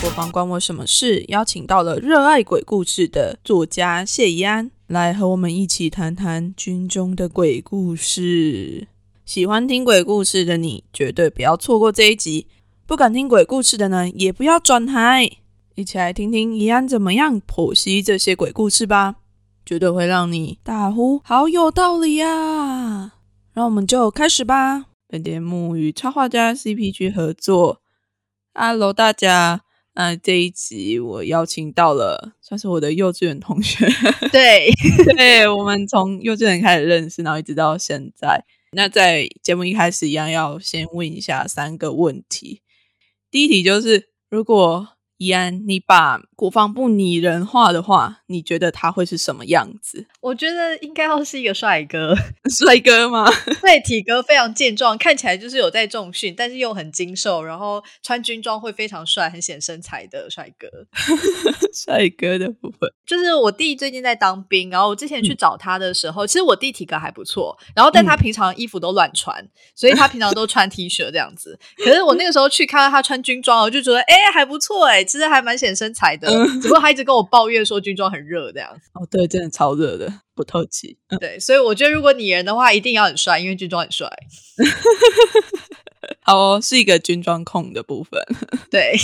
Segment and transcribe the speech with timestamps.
[0.00, 1.24] 国防关我什么事？
[1.28, 8.86] 邀请到了热爱鬼故事的作家谢怡安来和我们一起谈谈军中的鬼故事。
[9.24, 12.46] 喜欢听鬼故事的你，绝对不要错过这一集；
[12.86, 15.30] 不敢听鬼故事的呢，也不要转台，
[15.74, 19.16] 一起来听听怡安怎么样剖析这些鬼故事吧，
[19.64, 23.12] 绝对会让你大呼好有道理呀！
[23.54, 24.84] 让我们就开始吧。
[25.08, 27.80] 本节目与插画家 CPG 合作。
[28.52, 29.63] Hello，大家。
[29.96, 33.86] 那这一集我邀请到了，算是我的幼稚园同学。
[34.32, 34.68] 对，
[35.16, 38.44] 对，我们从幼稚园开始认识，然后一直到现在。
[38.72, 42.60] 那在节目一开始一样，要先问一下三个问题。
[43.30, 50.06] 第一题就是，如果怡安，你把国防部拟人化的话，你觉得他会是什么样子？
[50.20, 52.14] 我觉得应该要是一个帅哥，
[52.50, 53.24] 帅哥吗？
[53.62, 60.68] 对，体格非常健壮，看起来就是有在重训，但是又很精瘦，然后穿军装会非常帅，很显身材的帅哥。
[61.72, 71.58] 帅哥的部分，就是我弟最近在当兵，然后我之前去找他的时候，其实我弟体格还不错，然后但他平常衣服都乱穿，所以他平常都穿 T 恤这样子。
[71.76, 76.28] 可是我那个时候去看到他穿军装，我就觉得哎还不错哎，其实还蛮显身材的。
[76.60, 78.70] 只不过他一直跟我抱怨说军装很热这样。
[78.94, 80.12] 哦，对，真的超热的。
[80.36, 84.10] 不透气，对，所以我觉得如果拟人的话，一定要很帅，因为军装很帅。
[86.22, 88.20] 好哦，是一个军装控的部分。
[88.68, 88.96] 对，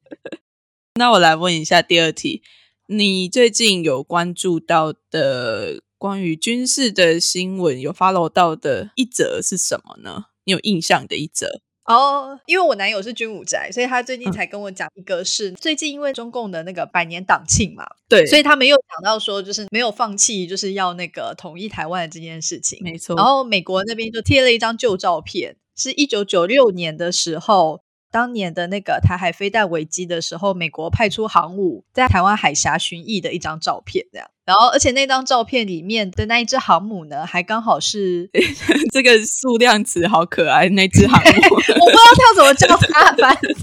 [1.00, 2.42] 那我来问一下第二题，
[2.86, 10.26] 你最近有关注到的关于军事的新闻，有 follow 到的一则是什么呢？
[10.44, 11.62] 你有印象的一则？
[11.92, 23.16] 哦，因为我男友是军武宅，所以他最近才跟我讲一个，是最近因为中共的那个百年党庆嘛，对，所以他没有讲到说，就是没有放弃，就是要那个统一台湾的这件事情，没错。
[23.16, 27.82] 然后美国那边就贴了一张旧照片，是一九九六年的时候。
[28.12, 34.28] 当年的那个台海飞弹危机的时候，美国派出航母在台湾海峡巡弋的一张照片，这样。
[34.44, 38.28] 然后，而且那张照片里面的那一只航母呢，还刚好是
[38.92, 43.54] 这个数量词好可爱，那只航母， 我不知道它怎么叫它，反正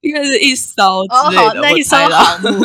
[0.00, 2.64] 应该是一艘哦，好，那一艘航母。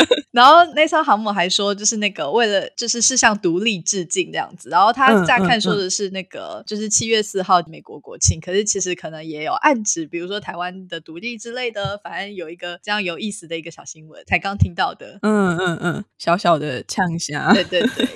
[0.32, 4.68] 然后那艘航母还说，就是那个为了就是是向独立致敬这样子。
[4.70, 12.00] 然后他乍看说的是那个就是七月四号美国国庆，可是其实可能也有暗指，比如说台湾的独立之类的。
[12.02, 15.18] 反正有一个这样有意思的一个小新闻，才刚听到的。
[15.22, 17.52] 嗯嗯嗯，小小的呛下。
[17.52, 18.08] 对对对。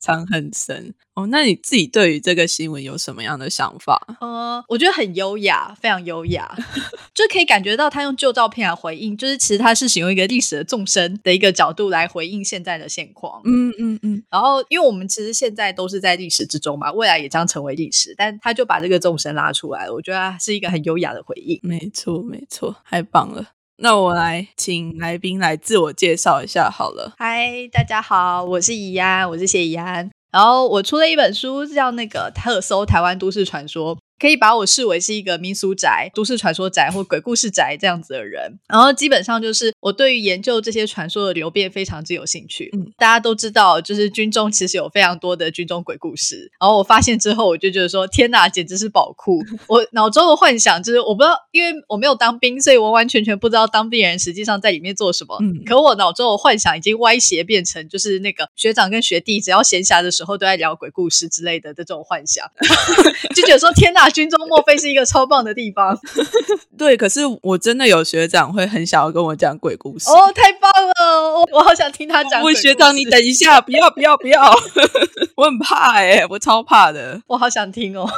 [0.00, 4.00] 藏很深哦，那你自己对于这个新闻有什么样的想法？
[4.20, 6.50] 呃，我觉得很优雅，非常优雅，
[7.12, 13.42] 就可以感觉到他用旧照片来回应，就是其实他是使用一个历史的纵深的一个角度来回应现在的现况。
[13.44, 14.22] 嗯嗯嗯。
[14.30, 21.60] 然后，因为我们其实现在都是在历史之中嘛，未来也将成为历史，但他就把这个纵深拉出来了，我觉得是一个很优雅的回应。
[21.62, 23.44] 没错，没错，太棒了。
[23.82, 27.14] 那我来请来宾来自我介绍一下好了。
[27.16, 30.10] 嗨，大家好，我是怡安，我是谢怡安。
[30.30, 33.96] 然后我出了一本书，叫那个特搜台湾都市传说。
[34.20, 42.68] 可以把我视为是一个民俗宅、都市传说宅或鬼故事宅这样子的人，然后基本上就是我对于研究这些传说的流变非常之有兴趣。
[42.74, 46.52] 嗯，大家都知道，就是军中其实有非常多的军中鬼故事。
[46.60, 49.40] 然后我发现之后，我就觉得说，天哪，简直是宝库！
[49.66, 55.38] 我脑中的幻想就是，我不知道，因为我没有当兵，所以完完全全不知道当兵人实际上在里面做什么。
[55.40, 62.46] 嗯，可我脑中的幻想已经歪斜变成，就是那个学长跟学弟只要闲暇的时候都在聊鬼故事之类的这种幻想，
[63.34, 64.09] 就觉得说，天哪！
[64.10, 65.98] 军中莫非是一个超棒的地方？
[66.76, 71.46] 对，可是我真的有学长会很想要跟我讲鬼故事哦，太棒了！
[71.52, 72.42] 我好想听他讲。
[72.54, 74.42] 学长，你等一下，不要不要不要！
[75.36, 77.20] 我很怕哎，我超怕的。
[77.26, 78.08] 我好想听哦。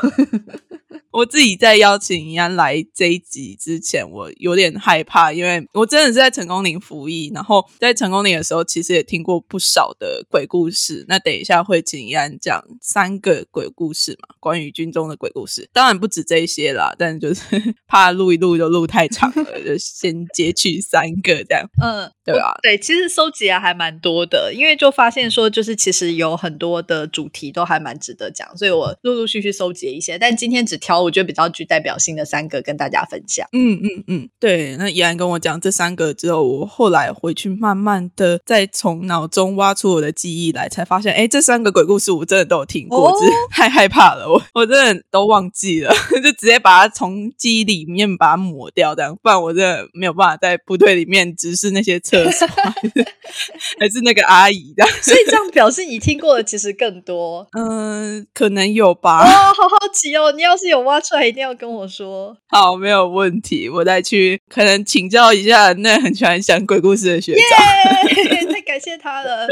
[1.12, 11.04] 我自己在邀请怡安来这一集之前，我有点害怕，因为我真的是在成功岭服役，然后在成功岭的时候，其实也听过不少的鬼故事。
[11.08, 17.42] 那等一下会请怡安讲三个鬼故事嘛，关于军中的鬼故事，当然不止这些啦，但就是
[17.86, 21.68] 怕录一录就录太长了， 就先截取三个这样。
[21.82, 33.46] 嗯，对啊，对，其实收集啊还蛮多的，因为就发现说，就是其实有很多的主题都还蛮值得讲，所以我陆陆续续收集一些，但今天只挑我觉得比较具代表性的三个跟大家分享。
[33.52, 34.76] 嗯嗯嗯，对。
[34.76, 52.46] 那怡安跟我讲这三个之后，我后来回去慢慢的再从脑中挖出我的记忆来，才发现，哎，这三个鬼故事我真的都有听过，只是太害怕了，我我真的都忘记了， 就直接把它从记忆里面把它抹掉，这样，不然我真的没有办法在部队里面直视那些厕所，
[53.78, 54.84] 还是那个阿姨的。
[55.02, 57.46] 所以这样表示你听过的其实更多。
[57.52, 59.20] 嗯，可能有吧。
[59.22, 62.36] 哦，好好奇哦，你要是有挖出来，一定要跟我说。
[62.48, 67.42] 好，没有问题，我再去可能请教一下那很喜欢讲鬼故事的学长。
[68.52, 69.46] 太感谢他了。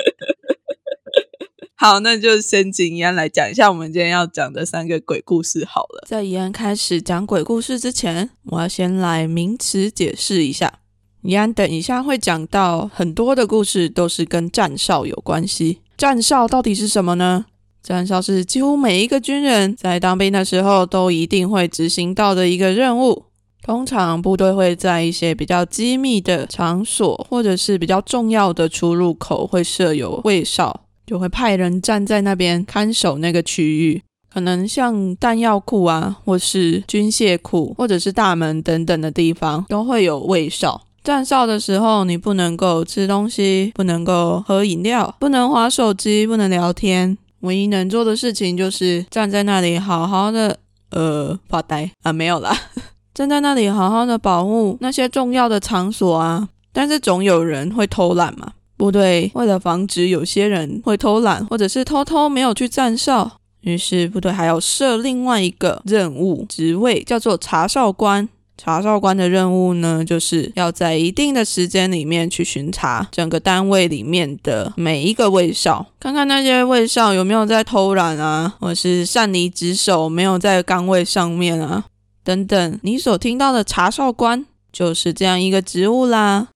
[1.76, 6.04] 好，那就先请怡安来讲一下我们今天要讲的三个鬼故事好了。
[6.06, 10.81] 在怡安开始讲鬼故事之前，我要先来名词解释一下。
[11.22, 15.81] 怡安等一下会讲到很多的故事都是跟战哨有关系。
[15.96, 17.46] 战哨到底是什么呢？
[17.82, 23.25] 战哨是几乎每一个军人在当兵的时候都一定会执行到的一个任务。
[23.62, 30.82] 通常部队会在一些比较机密的场所，或者是比较重要的出入口会设有卫哨。
[31.06, 34.00] 就会派人站在那边看守那个区域，
[34.33, 40.81] 可能像弹药库啊，或是军械库，或者是大门等等的地方，都会有卫哨。
[41.03, 50.58] 站哨的时候，你不能够吃东西，不能够喝饮料，不能划手机，不能聊天，唯一能做的事情就是站在那里好好的
[50.90, 52.56] 呃发呆啊，没有啦，
[53.14, 56.48] 站在那里好好的保护那些重要的场所啊。
[56.72, 58.52] 但是总有人会偷懒嘛。
[58.76, 68.26] 部队为了防止有些人会偷懒，或者是偷偷没有去站哨，于是部队还要设另外一个任务职位，叫做查哨官。
[68.62, 81.87] 查哨官的任务呢，就是要在一定的时间里面去巡查整个单位里面的每一个卫哨，看看那些卫哨有没有在偷懒啊，或是擅离职守，没有在岗位上面啊，
[82.23, 82.79] 等等。
[82.83, 86.49] 你所听到的查哨官就是这样一个职务啦。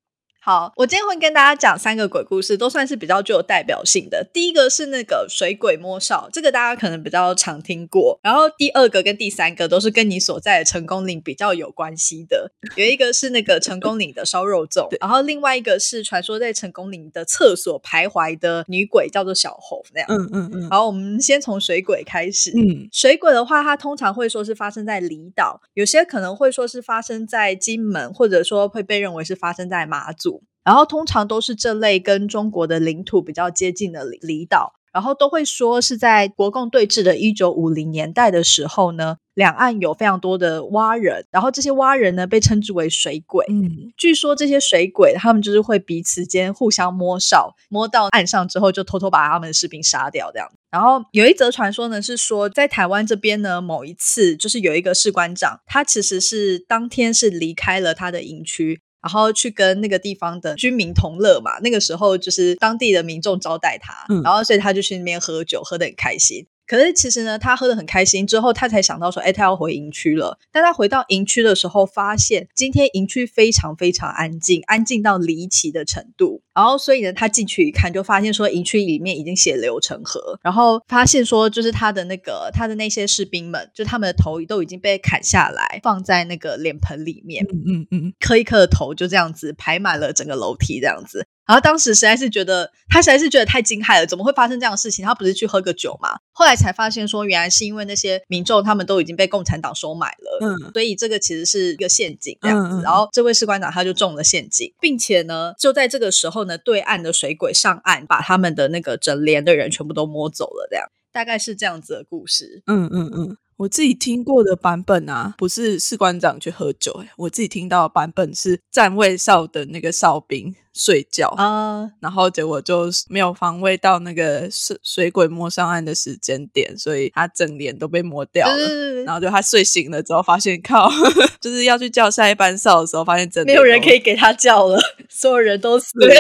[0.45, 4.29] 好，我今天会跟大家讲三个鬼故事，都算是比较具有代表性的。
[4.31, 8.21] 第一个是那个水鬼摸哨，这个大家可能比较常听过。
[8.23, 12.53] 然后第二个跟第三个都是跟你所在的成功岭比较有关系的。
[12.77, 20.09] 有一个是那个成功岭的烧肉粽，然后另外一个是传说在成功岭的厕所徘徊的女鬼，叫做小红那样。
[20.11, 20.69] 嗯嗯嗯。
[20.69, 22.51] 好，我们先从水鬼开始。
[22.51, 30.34] 嗯，水鬼的话，它通常会说是发生在离岛，有些可能会说是发生在金门，或者说会被认为是发生在马祖。
[30.65, 43.45] 然后通常都是这类跟中国的领土比较接近的离离岛，然后都会说是在国共对峙的一九五零年代的时候呢，两岸有非常多的蛙人，然后这些蛙人呢被称之为水鬼。
[43.51, 50.49] 嗯，据说这些水鬼他们就是会彼此间互相摸哨，摸到岸上之后就偷偷把他们的士兵杀掉这样。
[50.71, 58.81] 然后有一则传说呢是说，在台湾这边呢，某一次就是有一个士官长，他其实是当天是离开了他的营区。
[59.05, 66.47] 然后去跟那个地方的居民同乐嘛，那个时候就是当地的民众招待他，然后所以他就去那边喝酒，喝得很开心。
[66.67, 70.39] 可是其实呢，他喝得很开心之后，他才想到说，哎，他要回营区了。
[70.51, 76.43] 但他回到营区的时候，发现今天营区非常非常安静，安静到离奇的程度。
[76.55, 80.39] 然后所以呢，他进去一看，就发现说营区里面已经血流成河。
[80.43, 91.27] 然后发现说，就是他的那个他的那些士兵们，就他们的头都已经被砍下来，放在那个脸盆里面，嗯嗯嗯，颗一颗的头就这样子排满了整个楼梯，这样子。
[91.47, 95.05] 然后当时实在是觉得，他实在是觉得太惊骇了，怎么会发生这样的事情？
[95.05, 96.17] 他不是去喝个酒吗？
[96.33, 102.81] 后来才发现说，原来是因为那些民众他们都已经被共产党收买了，嗯，所以这个其实是一个陷阱这样子。
[102.83, 112.63] 然后这位士官长他就中了陷阱，并且呢，就在这个时候呢，对岸的水鬼上岸，把他们的那个整连的人全部都摸走了，这样大概是这样子的故事。
[112.67, 113.37] 嗯嗯嗯。
[113.57, 129.03] 我自己听过的版本啊，不是士官长去喝酒，哎，我自己听到的版本是站位哨的那个哨兵睡觉啊，然后结果就没有防卫到那个水水鬼摸上岸的时间点，所以他整脸都被摸掉了。
[129.05, 130.91] 然后就他睡醒了之后，发现靠，
[131.41, 134.77] 就是要去叫下一班哨的时候，发现真没有人可以给他叫了，
[135.09, 136.13] 所有人都死了。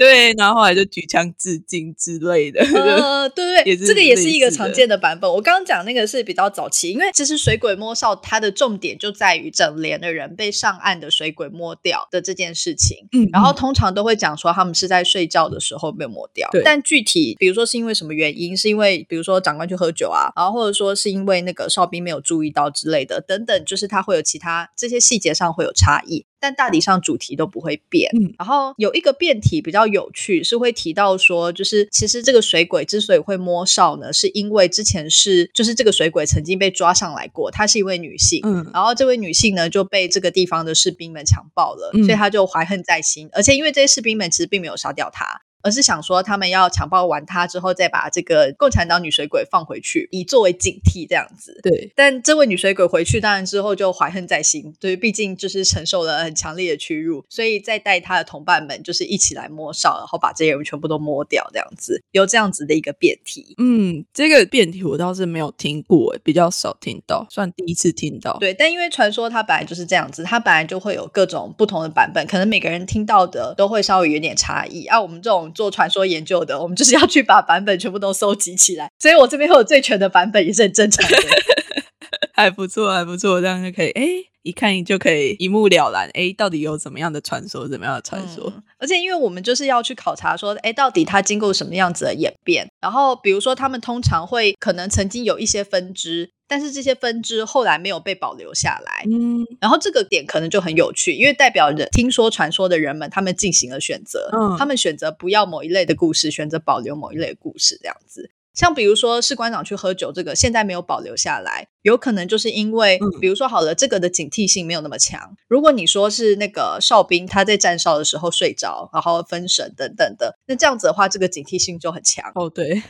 [0.00, 2.62] 对，然后后来就举枪致敬之类的。
[2.62, 5.30] 呃， 对对，这个也是一个常见的版本。
[5.30, 12.96] 我刚刚讲那个是比较早期，因为其实水鬼摸哨它的重点就在于整连的人被上岸的水鬼摸掉的这件事情。
[13.12, 26.24] 嗯然后通常都会讲说他们是在睡觉的时候被摸掉，对但具体比如说是因为什么原因，是因为比如说长官去喝酒啊，然后或者说是因为那个哨兵没有注意到之类的，等等，就是它会有其他这些细节上会有差异。
[26.40, 28.34] 但大体上主题都不会变，嗯。
[28.38, 38.68] 然后有一个辩题比较有趣，是会提到说，就是其实这个水鬼之所以会摸哨呢，是因为之前是就是这个水鬼曾经被抓上来过，她是一位女性，嗯。
[38.72, 42.04] 然后这位女性呢就被这个地方的士兵们强暴了，嗯。
[42.04, 43.28] 所以她就怀恨在心。
[43.32, 51.58] 而且因为这些士兵们其实并没有杀掉她，而是想说他们要强暴完她之后，再把这个共产党女水鬼放回去，以作为警惕这样子。
[51.62, 63.54] 对，但这位女水鬼回去，当然之后就怀恨在心，对，毕竟就是承受了很强烈的屈辱，所以再带她的同伴们就是一起来摸哨，然后把这些人全部都摸掉，这样子有这样子的一个辩题。
[63.58, 74.86] 嗯，这个辩题我倒是没有听过，比较少听到，算第一次听到。，对，但因为传说它本来就是这样子，它本来就会有各种不同的版本，可能每个人听到的都会稍微有点差异。
[74.86, 81.16] 啊，我们这种做传说研究的，我们就是要去把版本全部都收集起来，所以我这边会有最全的版本，也是很正常的。
[82.32, 84.06] 还不错，还不错，这样就可以，哎，
[84.42, 88.44] 一看就可以一目了然，哎，到底有怎么样的传说，怎么样的传说？
[88.46, 92.66] 嗯而且因为我们就是要去考察说，哎，到底它经过什么样子的演变？
[92.80, 99.04] 然后比如说，他们通常会可能曾经有一些分支，但是这些分支后来没有被保留下来。
[99.10, 108.32] 嗯然后这个点可能就很有趣，因为代表人听说传说的人们，他们进行了选择，嗯他们选择不要某一类的故事，选择保留某一类的故事，这样子。
[108.52, 115.36] 像比如说士官长去喝酒，这个现在没有保留下来，有可能就是因为，嗯比如说好了，这个的警惕性没有那么强。
[115.46, 122.30] 如果你说是那个哨兵他在站哨的时候睡着，然后分神等等的，那这样子的话，这个警惕性就很强。
[122.34, 122.82] 哦，对，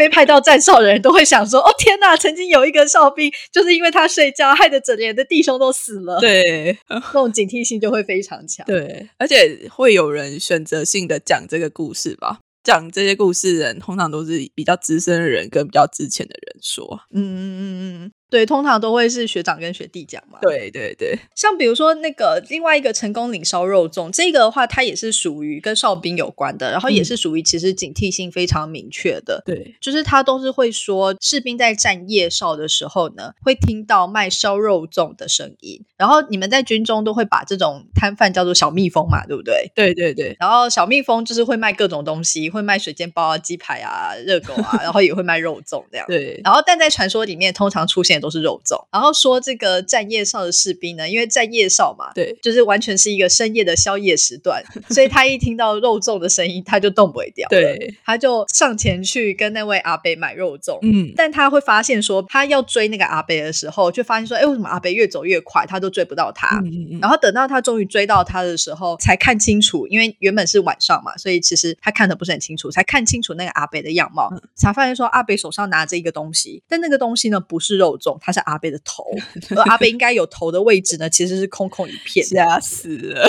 [0.00, 8.64] 被派到站哨的人都会想说：“哦天哪，曾经有一个哨兵，就是因为他睡觉，害得整连的弟兄都死了。”，对，那种警惕性就会非常强。
[8.64, 12.38] 对，而且会有人选择性的讲这个故事吧。
[12.64, 17.00] 讲这些故事的人，通常都是比较资深的人跟比较之前的人说。
[17.12, 29.42] 嗯嗯嗯嗯嗯，对，通常都会是学长跟学弟讲嘛。，对对对，像比如说那个另外一个成功领烧肉粽，这个的话，它也是属于跟哨兵有关的，然后也嗯是属于其实警惕性非常明确的。
[29.44, 35.84] 对，就是他都是会说，士兵在站夜哨的时候呢，会听到卖烧肉粽的声音。
[35.96, 39.70] 然后你们在军中都会把这种摊贩叫做小蜜蜂嘛，对不对？
[39.74, 46.06] 对对对，然后小蜜蜂就是会卖各种东西，会卖水煎包啊、鸡排啊、热狗啊，然后也会卖肉粽这样。
[46.06, 48.76] 对，然后，但在传说里面，通常出现的都是肉粽。
[48.92, 60.78] 然后说这个站夜哨的士兵呢，因为站夜哨嘛，对，就是完全是一个深夜的宵夜时段， 所以他一听到肉粽的声音，他就动不会掉。，对，他就上前去跟那位阿北买肉粽。
[60.82, 66.58] 嗯，但他会发现说，他要追那个阿北的时候，就发现说，哎，为什么阿北越走越快，他都追不到他？
[66.58, 79.04] 嗯嗯嗯，然后等到他终于追到他的时候，才看清楚，因为原本是晚上嘛，所以其实他看的不是很清楚，才看清楚那个阿北的样貌，嗯才发现说阿北手上拿着一个东西，但那个东西呢不是肉粽，他是阿贝的头，
[79.50, 82.24] 而阿贝应该有头的位置呢其实是空空一片。
[82.26, 83.28] 吓死了。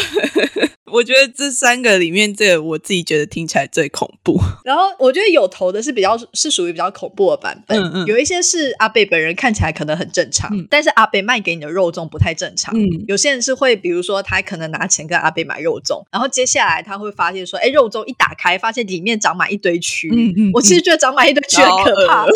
[0.91, 4.39] 我觉得这三个里面，这个我自己觉得听起来最恐怖。
[4.63, 12.75] 然后我觉得有头的是比较是属于比较恐怖的版本，嗯嗯有一些是阿贝本人看起来可能很正常，嗯但是阿贝卖给你的肉粽不太正常。
[12.77, 20.09] 嗯，有些人是会，比如说他可能拿钱跟阿贝买肉粽，然后接下来他会发现说，哎，肉粽一打开，发现里面长满一堆蛆。
[20.13, 22.27] 嗯嗯我其实觉得长满一堆蛆很可怕，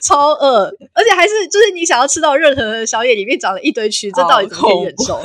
[0.00, 5.20] 超恶，而且还是就是你想要吃到任何的宵夜里面长了一堆蛆，这到底怎么可以忍受？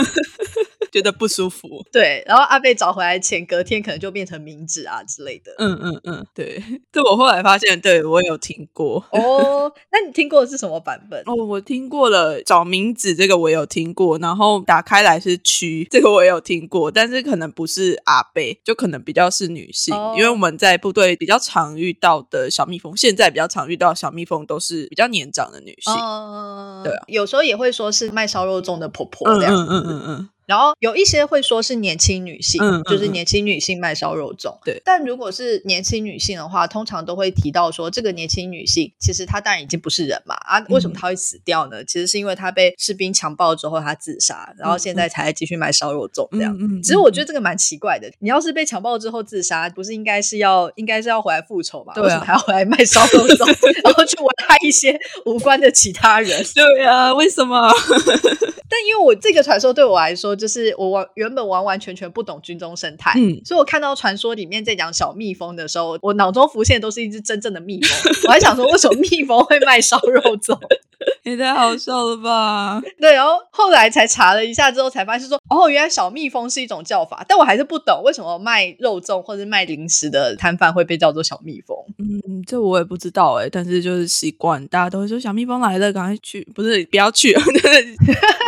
[0.92, 1.68] 觉得不舒服。
[1.92, 5.54] 对，然后阿贝找回来前，隔天可能就变成名字啊之类的。
[5.58, 9.04] 嗯嗯嗯，对， 这我后来发现，对我有听过。
[9.12, 11.22] 哦， 那你听过的是什么版本？
[11.26, 25.94] 哦，我听过了，找名字这个我有听过，然后打开来是区，这个我也有听过，但是可能不是阿贝，就可能比较是女性，哦因为我们在部队比较常遇到的小蜜蜂，现在比较常遇到小蜜蜂都是比较年长的女性。
[25.94, 34.58] 哦，对啊有时候也会说是卖烧肉粽的婆婆嗯这样嗯嗯嗯，然后有一些会说是年轻女性，嗯嗯就是年轻女性卖烧肉粽。
[34.66, 41.84] 对但如果是年轻女性的话，通常都会提到说，这个年轻女性其实她当然已经不是人嘛啊，为什么她会死掉呢？
[41.86, 46.54] 其实是因为她被士兵强暴之后，她自杀，然后现在才继续卖烧肉粽这样。
[46.60, 51.94] 嗯嗯其实我觉得这个蛮奇怪的，你要是被强暴之后自杀，不是应该是要应该是要回来复仇嘛？
[51.94, 53.46] 对啊为什么还要回来卖烧肉粽，
[53.84, 56.44] 然后去危害一些无关的其他人？
[56.54, 57.72] 对啊，为什么？
[58.72, 68.14] 但因为我这个传说对我来说，就是我完原本完完全全不懂军中生态，嗯所以我看到传说里面在讲小蜜蜂的时候，我脑中浮现的都是一只真正的蜜蜂。
[68.28, 70.58] 我还想说，为什么蜜蜂会卖烧肉粽？
[71.24, 72.80] 也太好笑了吧！
[73.00, 81.76] 对，然后后来才查了一下之后，才发现说，哦，原来小蜜蜂是一种叫法，但我还是不懂为什么卖肉粽或者卖零食的摊贩会被叫做小蜜蜂。
[81.98, 87.34] 嗯，这我也不知道哎，但是就是习惯，大家都会说小蜜蜂来了，赶快去，不是不要去，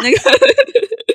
[0.03, 0.17] 那个。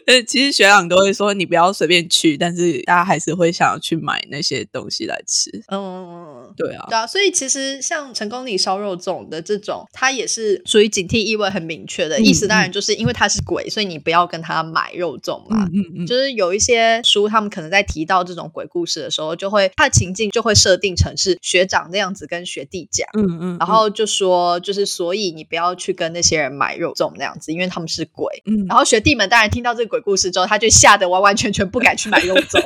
[0.08, 5.50] 呃，其实学长都会说你不要随便去，但是大家还是会想要去买那些东西来吃。
[5.70, 12.46] 嗯，对啊，对啊，所以其实像成功里烧肉粽的这种，它也是属于警惕意味很明确的、嗯意思。
[12.48, 15.68] 当然就是因为它是鬼，所以你不要跟他买肉粽嘛。
[15.70, 28.42] 嗯嗯嗯，就是有一些书，他们可能在提到这种鬼故事的时候，就会他的情境就会设定成是学长那样子跟学弟讲，嗯嗯，然后就说就是所以你不要去跟那些人买肉粽那样子，因为他们是鬼。
[28.46, 32.60] 嗯，然后学弟们当然听到这个鬼故事之后，他就吓得完完全全不敢去买肉粽，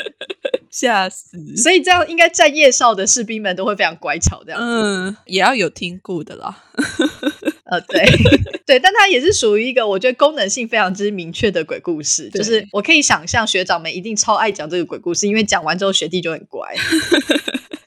[0.70, 1.56] 吓死。
[1.56, 4.60] 所以这样应该在夜少的士兵们都会非常乖巧这样。
[4.60, 6.64] 嗯，也要有听过的啦。
[7.70, 8.04] 呃，对
[8.66, 16.74] 对，但它也是属于一个我觉得功能性非常之明确的鬼故事，就是我可以想象学长们一定超爱讲这个鬼故事，因为讲完之后学弟就很乖。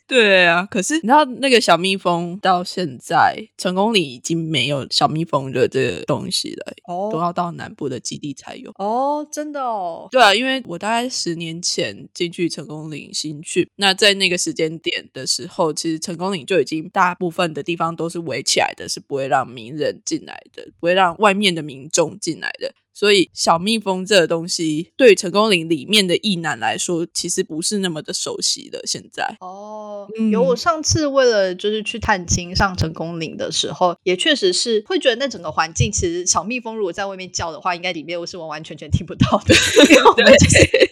[0.05, 8.69] 对啊，可是你知道那个小蜜蜂到现在成功里已经没有小蜜蜂的这个东西了，哦都哦要到南部的基地才有。
[8.75, 22.74] 哦，真的哦，对啊，因为我大概十年前进去成功岭新区，那在那个时间点的时候，其实成功岭就已经大部分的地方都是围起来的，是不会让名人进来的，不会让外面的民众进来的。
[22.93, 28.81] 所以小蜜蜂这个东西，对于成功岭里面的异男来说，其实不是那么的熟悉的。
[28.85, 30.29] 现在，哦，嗯。
[30.29, 39.55] 有我上次为了就是去探亲上成功岭的时候，也确实是会觉得那整个环境，其实小蜜蜂如果在外面叫的话，应该里面我是完完全全听不到的，
[39.89, 40.89] 因为我们就是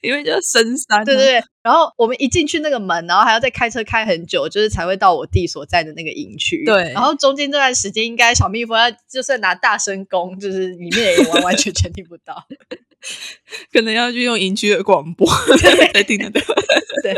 [0.00, 6.64] 因为就是深山、啊，对对对，然后我们一进去那个门，然后还要再开车开很久，就是才会到我弟所在的那个营区。
[6.64, 12.46] 对然后中间这段时间，应该小蜜蜂要就算拿大声公，就是里面也完完全全听不到。
[13.72, 15.26] 可能要去用营区的广播
[15.92, 16.40] 才听得到。
[17.02, 17.14] 对，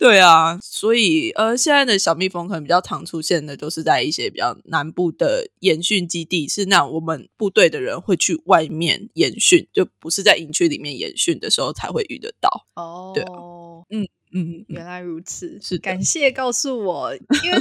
[0.00, 12.66] 对啊，所以呃，现在的小蜜蜂可能比较常出现的，都是在一些比较南部的演训基地，是那我们部队的人会去外面演训，就不是在营区里面演训的时候才会遇得到。
[12.76, 13.28] 哦，对啊
[13.90, 17.58] 嗯嗯，原来如此，是感谢告诉我，因为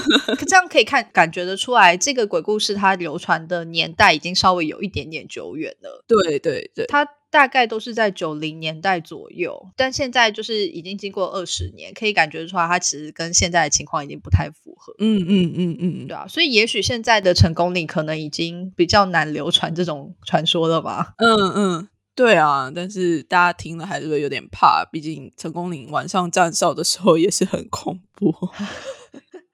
[0.47, 6.06] 这样可以看感觉得出来，这个鬼故事它流传的年代已经稍微有一点点久远了。
[6.08, 14.94] 对对对，它大概都是在九零年代左右，但现在就是已经经过二十年，可以感觉出来，它其实跟现在的情况已经不太符合。
[14.98, 21.13] 嗯嗯嗯嗯，对啊，所以也许现在的成功岭可能已经比较难流传这种传说了吧？
[21.18, 28.34] 嗯嗯，对啊，但是大家听了还是会有点怕，毕竟成功岭晚上站哨的时候也是很恐怖。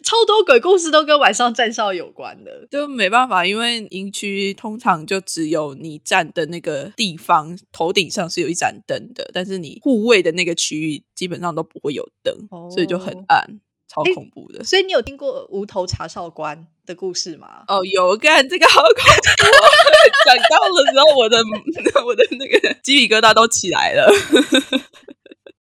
[0.05, 2.67] 超多鬼故事都跟晚上站哨有关的。
[2.69, 12.33] 就没办法，因为营区通常就只有你站的那个地方头顶上是有一盏灯的，但是你护卫的那个区域基本上都不会有灯，
[12.71, 14.63] 所以就很哦暗，超恐怖的。
[14.63, 17.63] 所以你有听过无头查哨官的故事吗？
[17.67, 19.65] 哦，有干这个好恐怖、哦！
[20.23, 21.37] 讲到了之后，我的
[22.05, 24.07] 我的那个鸡皮疙瘩都起来了。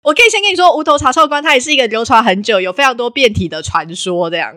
[0.08, 4.50] 我可以先跟你说，无头查哨官它也是一个流传很久、有非常多变体的传说，这样，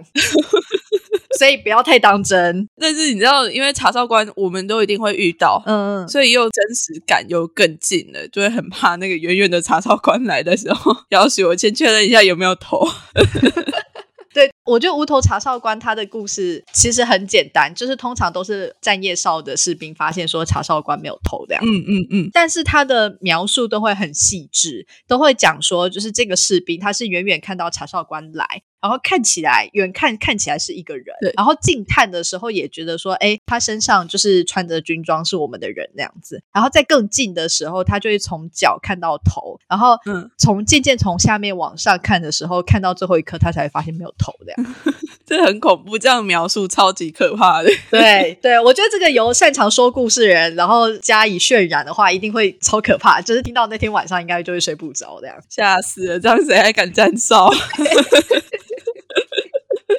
[1.38, 2.66] 所以不要太当真。
[2.80, 12.88] 但是你知道，因为查哨官我们都一定会遇到，嗯，所以又真实感又更近了，就会很怕那个远远的查哨官来的时候， 要许我先确认一下有没有头。
[14.34, 21.62] 对，我觉得无头查哨官他的故事其实很简单，就是通常都是站夜哨的士兵发现说查哨官没有头的样。
[21.62, 28.46] 嗯嗯嗯，但是他的描述都会很细致，都会讲说，就是这个士兵他是远远看到查哨官来，
[28.82, 44.61] 然后看起来远看看起来是一个人对，然后近看的时候也觉得说，哎，他身上就是穿着军装是我们的人那样子，然后在更近的时候，他就会从脚看到头，然后嗯从渐渐从下面往上看的时候，看到最后一刻，他才发现没有头这样。
[45.26, 47.72] 这很恐怖，这样描述超级可怕的。
[47.90, 53.22] 对对，我觉得这个由擅长说故事人，然后加以渲染的话，一定会超可怕。
[53.22, 55.36] 就是听到那天晚上，应该就会睡不着这样。
[55.50, 56.20] 吓死了！
[56.20, 57.50] 这样谁还敢站哨？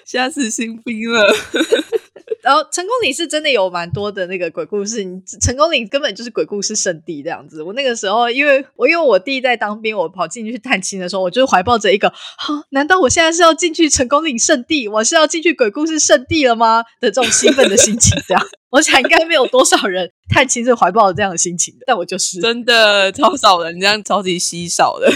[0.04, 1.34] 吓死新兵了。
[2.42, 7.62] 然后成功岭是真的有蛮多的那个鬼故事，你成功岭根本就是鬼故事圣地这样子。
[7.62, 16.82] 我那个时候，因为我因为我弟在当兵，我跑进去探亲的时候，我就怀抱着一个，哈，难道我现在是要进去成功岭圣地，我是要进去鬼故事圣地了吗？
[17.00, 25.08] 的这种兴奋的心情，这样， 我想应该没有多少人探亲是怀抱着这样的心情的，但我就是真的超少人，这样超级稀少的。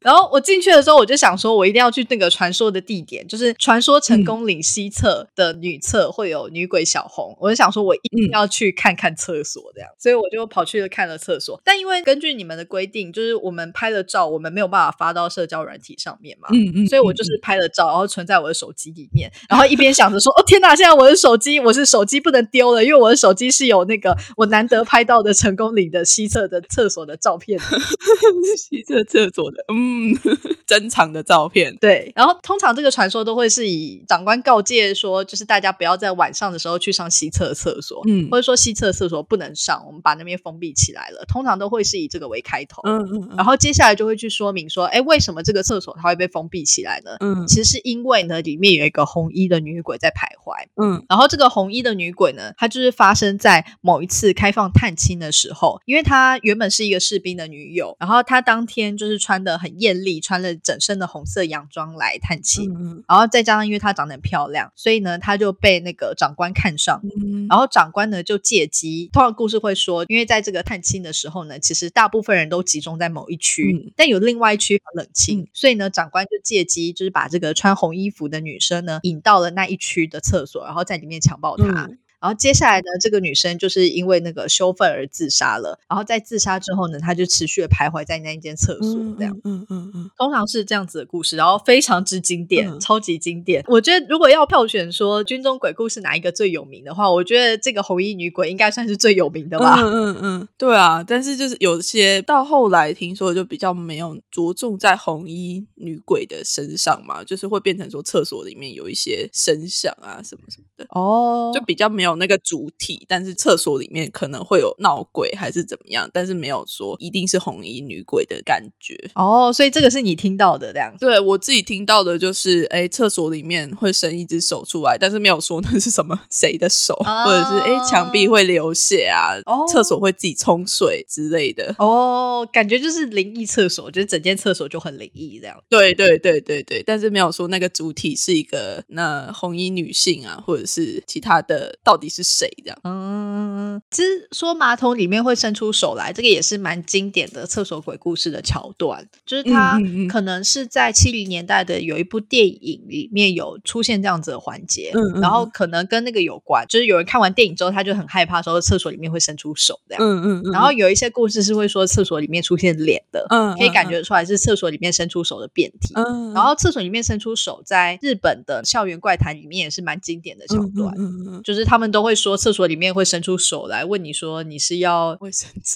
[0.00, 7.36] 然后我进去的时候，我就想说，我一定要去那个传说的地点，就是传说成功岭西侧的女厕会有女鬼小红。
[7.38, 11.60] 我就想说，我一定要去看看厕所，这样，所以我就跑去了看了厕所。
[11.64, 27.58] 但因为根据你们的规定，就是我们拍了照，我们没有办法发到社交软体上面嘛，嗯嗯，所以我就是拍了照，然后存在我的手机里面，然后一边想着说，哦天哪，现在我的手机，我是手机不能丢了，因为我的手机是有那个我难得拍到的成功岭的西侧的厕所的照片，
[28.56, 29.89] 西侧厕所的，嗯。
[29.90, 30.14] 嗯，
[30.66, 31.76] 珍藏的照片。
[31.80, 41.24] 对，然后通常这个传说都会是以长官告诫说，就是大家不要在晚上的时候去上西侧厕所，嗯，或者说西侧厕所不能上，我们把那边封闭起来了。
[41.26, 47.16] 通常都会是以这个为开头，嗯嗯，然后接下来就会去说明说，哎，为什么这个厕所它会被封闭起来呢？
[47.20, 59.79] 嗯，其实是因为呢，里面有一个红衣的女鬼在徘徊，嗯，然后这个红衣的女鬼呢，她就是发生在某一次开放探亲的时候，因为她原本是一个士兵的女友，然后她当天就是穿的很。
[59.80, 62.72] 艳丽穿了整身的红色洋装来探亲，
[63.08, 67.02] 然后再加上因为她长得很漂亮，所以呢，她就被那个长官看上。
[67.48, 81.90] 然后长官呢就借机，通常故事会说，因为在这个探亲的时候呢，其实大部分人都集中在某一区，但有另外一区很冷清，所以呢，长官就借机就是把这个穿红衣服的女生呢引到了那一区的厕所，然后在里面强暴她。
[82.20, 85.78] 然后接下来呢，这个女生就是因为那个羞愤而自杀了。
[85.88, 89.34] 然后在自杀之后呢，她就持续的徘徊在那一间厕所，这样。
[89.44, 93.64] 嗯嗯嗯，通常是这样子的故事，然后非常之经典，超级经典。
[93.68, 99.80] 我觉得如果要票选说军中鬼故事哪一个最有名的话，我觉得这个红衣女鬼应该算是最有名的吧。
[99.80, 101.02] 嗯嗯嗯，对啊。
[101.02, 110.86] 但是就是有些到后来听说就比较没有着重在红衣女鬼的身上嘛，就是会变成说厕所里面有一些声响啊什么什么的。
[110.90, 112.09] 哦，就比较没有。
[112.10, 119.52] 有那个主体，但是厕所里面可能会有闹鬼还是怎么样，但是没有说一定是红衣女鬼的感觉哦。
[119.52, 120.92] 所以这个是你听到的这样？
[120.98, 131.74] 对我自己听到的就是，哎，厕所里面会伸一只手出来，但是没有说那是什么谁的手，或者是哎墙壁会流血啊，厕所会自己冲水之类的。
[131.78, 135.56] 哦，感觉就是灵异厕所，就是整间厕所就很灵异这样。
[135.68, 141.99] 对对对对对，但是没有说那个主体是一个那红衣女性啊，或者是其他的到。
[142.00, 142.78] 底是谁这样？
[142.82, 149.06] 嗯，其实说马桶里面会伸出手来，这个也是蛮经典的厕所鬼故事的桥段。
[149.26, 156.66] 就是它可能是在七零年代的有一部电影里面有出现这样子的环节，然后可能跟那个有关。
[156.66, 160.02] 就是有人看完电影之后，他就很害怕说厕所里面会伸出手这样。
[160.02, 160.52] 嗯嗯。
[160.52, 165.92] 然后有一些故事是会说厕所里面出现脸的，嗯，可以感觉出来是厕所里面伸出手的变体。
[165.94, 166.32] 嗯。
[166.32, 170.94] 然后厕所里面伸出手，在日本的校园怪谈里面也是蛮经典的桥段。
[170.96, 171.42] 嗯嗯。
[171.44, 171.89] 就是他们。
[171.90, 175.16] 都会说厕所里面会伸出手来问你说你是要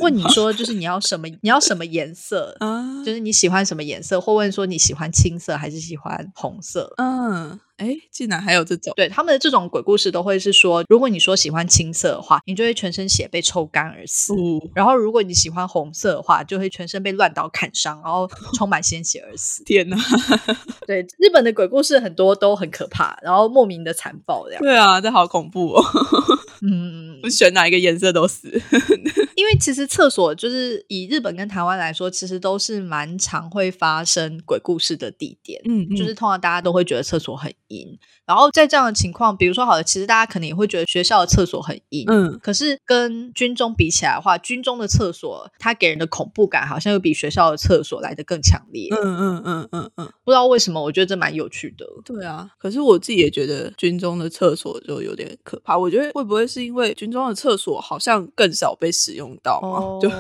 [0.01, 3.03] 问你说就是你要什么你要什么颜色 啊？
[3.05, 6.93] 就是你喜欢什么颜色，或问说你喜欢青色还是喜欢红色？
[6.99, 7.59] 嗯。
[7.77, 14.33] 哎，竟然还有这种，对他们的这种鬼故事都会是说，如果你说喜欢青色的话，你就会全身血被抽干而死；
[14.75, 19.65] 然后如果你喜欢红色的话，就会全身被乱刀砍伤，然后充满鲜血而死。
[19.67, 19.97] 天哪！
[20.87, 24.63] 对，日本的鬼故事很多都很可怕，然后莫名的残暴这样。
[24.63, 25.83] 对啊，这好恐怖哦。
[26.63, 28.49] 嗯，不选哪一个颜色都死。
[29.35, 35.61] 因为其实厕所就是以日本跟台湾来说，其实都是蛮常会发生鬼故事的地点。
[35.65, 37.99] 嗯，就是通常大家都会觉得厕所很阴。
[38.27, 51.85] 然后在这样的情况，比如说好的，其实大家可能也会觉得学校的厕所很阴，嗯，可是跟军中比起来的话，军中的厕所它给人的恐怖感好像又比学校的厕所来的更强烈，嗯嗯嗯嗯嗯，不知道为什么，我觉得这蛮有趣的。
[52.03, 55.77] 对啊，可是我自己也觉得军中的厕所就有点可怕。
[55.77, 59.99] 我觉得会不会是因为军中的厕所好像更少被使用到嘛？
[60.03, 60.11] 就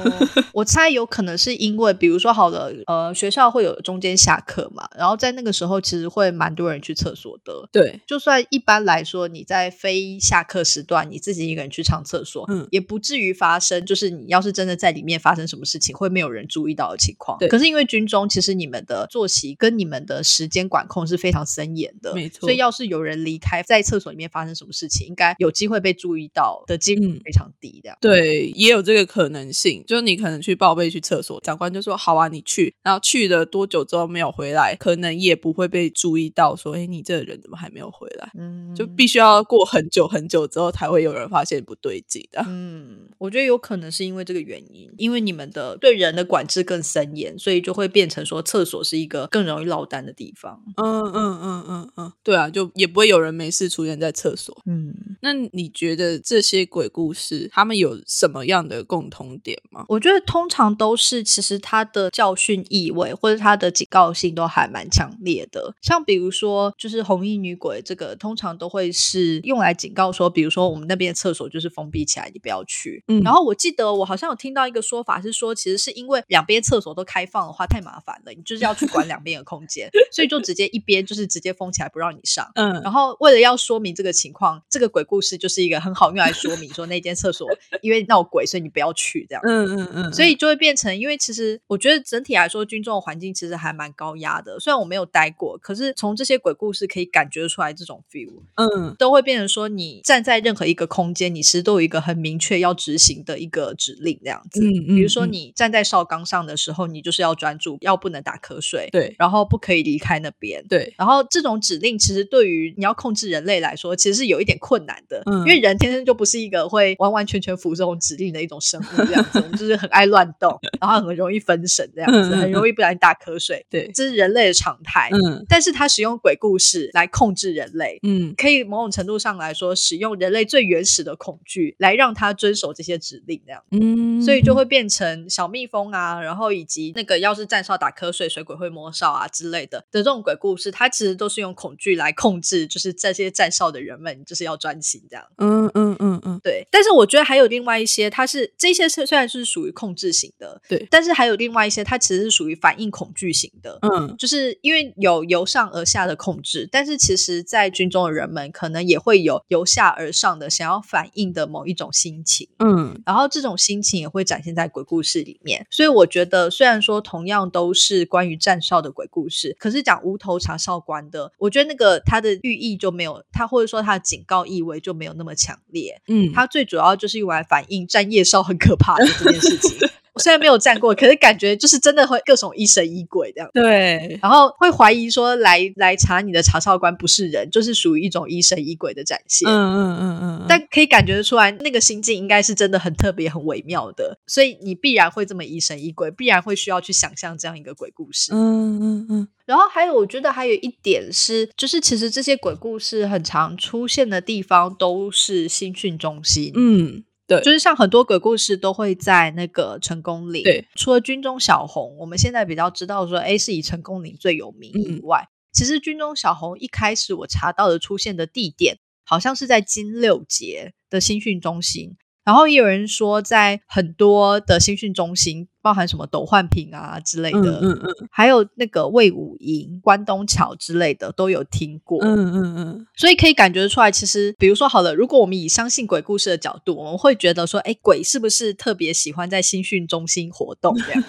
[0.52, 8.00] 我猜有可能是因为，比如说好的，呃，学校会有中间下课嘛，然后在那个时候其实会蛮多人去厕所的，对。
[8.06, 17.36] 就算一般来说，你在非下课时段，你自己一个人去上厕所，嗯，也不至于发生，就是你要是真的在里面发生什么事情，会没有人注意到的情况。
[17.38, 17.48] 对。
[17.48, 22.42] 可是因为军中，其实你们的作息跟你们的时间管控是非常森严的，没错。
[22.42, 27.96] 所以要是有人离开，在厕所里面发生什么事情，应该有机会被注意到的几率嗯非常低这样。
[28.00, 38.30] 对，也有这个可能性，就是你可能去报备去厕所，长官就说好啊，你去，然后去了多久之后没有回来，可能也不会被注意到，说，哎，你这个人怎么还没有回来？
[38.38, 42.44] 嗯，就必须要过很久很久之后，才会有人发现不对劲的。
[42.46, 50.62] 嗯，我觉得有可能是因为这个原因，因为你们的对人的管制更森严，所以就会变成说厕所是一个更容易落单的地方。
[50.76, 54.56] 嗯嗯嗯嗯嗯，对啊，就也不会有人没事出现在厕所。
[54.66, 59.84] 嗯，那你觉得这些鬼故事，他们有什么样的共同点吗？
[59.88, 65.74] 我觉得通常都是其实它的教训意味或者它的警告性都还蛮强烈的。
[65.82, 73.02] 像比如说，就是红衣女鬼这个，通常都会是用来警告说，比如说我们那边的厕所就是封闭起来，你不要去。
[73.08, 82.50] 嗯然后我记得我好像有听到一个说法是说，其实是因为两边厕所都开放的话太麻烦了，你就是要去管两边的空间， 所以就直接一边就是直接封起来不让你上。
[82.54, 87.48] 嗯然后为了要说明这个情况，这个鬼故事就是一个很好用来说明说那间厕所
[87.82, 89.42] 因为闹鬼，所以你不要去这样。
[89.46, 94.58] 嗯嗯嗯，所以就会变成，因为其实我觉得整体来说，军中的环境其实还蛮高压的。
[94.58, 104.60] 虽然我没有待过，可是从这些鬼故事可以感觉出来这种 feel，嗯都会变成说，你站在任何一个空间，你其实都有一个很明确要执行的一个指令这样子。
[104.60, 110.64] 嗯嗯，比如说嗯你站在哨岗上的时候，你就是要专注，要不能打瞌睡，对然后不可以离开那边。
[110.68, 125.08] 对，然后这种指令其实对于你要控制人类来说，其实是有一点困难的，嗯因为人天生就不是一个会完完全全服这种指令的一种生物，这样子，我们就是很爱乱动，然后很容易分神，这样子，很容易不小心打瞌睡，对这是人类的常态。
[125.12, 133.62] 嗯但是他使用鬼故事来控制人类，嗯可以某种程度上来说，使用人类最原始的恐惧来让他遵守这些指令，这样。
[133.70, 145.24] 嗯，所以就会变成小蜜蜂啊，然后以及那个要是站哨打瞌睡，水鬼会摸哨啊之类的的这种鬼故事，它其实都是用恐惧来控制，就是这些站哨的人们就是要专心这样。
[145.38, 153.78] 嗯嗯嗯嗯，对，但是我觉得还有另外一些，它是这些是虽然是属于控制型的，对但是还有另外一些，它其实是属于反应恐惧型的。
[153.82, 162.48] 嗯就是因为有由上而下的控制，但是其实，在军中的人们可能也会有由下而上的想要反应的某一种心情。
[162.58, 176.00] 嗯然后这种心情也会展现在鬼故事里面，所以我觉得虽然说同样都是关于战哨的鬼故事，可是讲无头查哨官的，我觉得那个它的寓意就没有，它或者说它的警告意味就没有那么强烈。
[176.08, 179.78] 嗯，它最主要就是用来反映战夜哨很可怕的这件事情。
[180.14, 183.50] 我虽然没有站过，可是感觉就是真的会各种疑神疑鬼这样。
[183.52, 189.48] 对，然后会怀疑说来来查你的查哨官不是人，就是属于一种疑神疑鬼的展现。
[189.48, 198.32] 嗯嗯嗯嗯，但可以感觉得出来，那个心境应该是真的很特别、很微妙的，所以你必然会这么疑神疑鬼，必然会需要去想象这样一个鬼故事。
[198.32, 210.42] 嗯嗯嗯然后还有，我觉得还有一点是，就是其实这些鬼故事很常出现的地方都是新训中心，嗯，对，就是像很多鬼故事都会在那个成功岭。
[210.42, 221.96] 对，除了军中小红，我们现在比较知道说，哎，是以成功岭最有名以外，其实军中小红一开始我查到的出现的地点，好像是在金六杰的新训中心。
[222.24, 232.04] 然后也有人说，在很多的新训中心，包含什么斗焕坪啊之类的，嗯嗯嗯还有那个魏武营、关东桥之类的，都有听过。
[232.04, 240.76] 嗯嗯嗯，所以可以感觉出来，其实比如说好了，如果我们以相信鬼故事的角度，我们会觉得说，哎，鬼是不是特别喜欢在新训中心活动？
[240.76, 241.02] 这样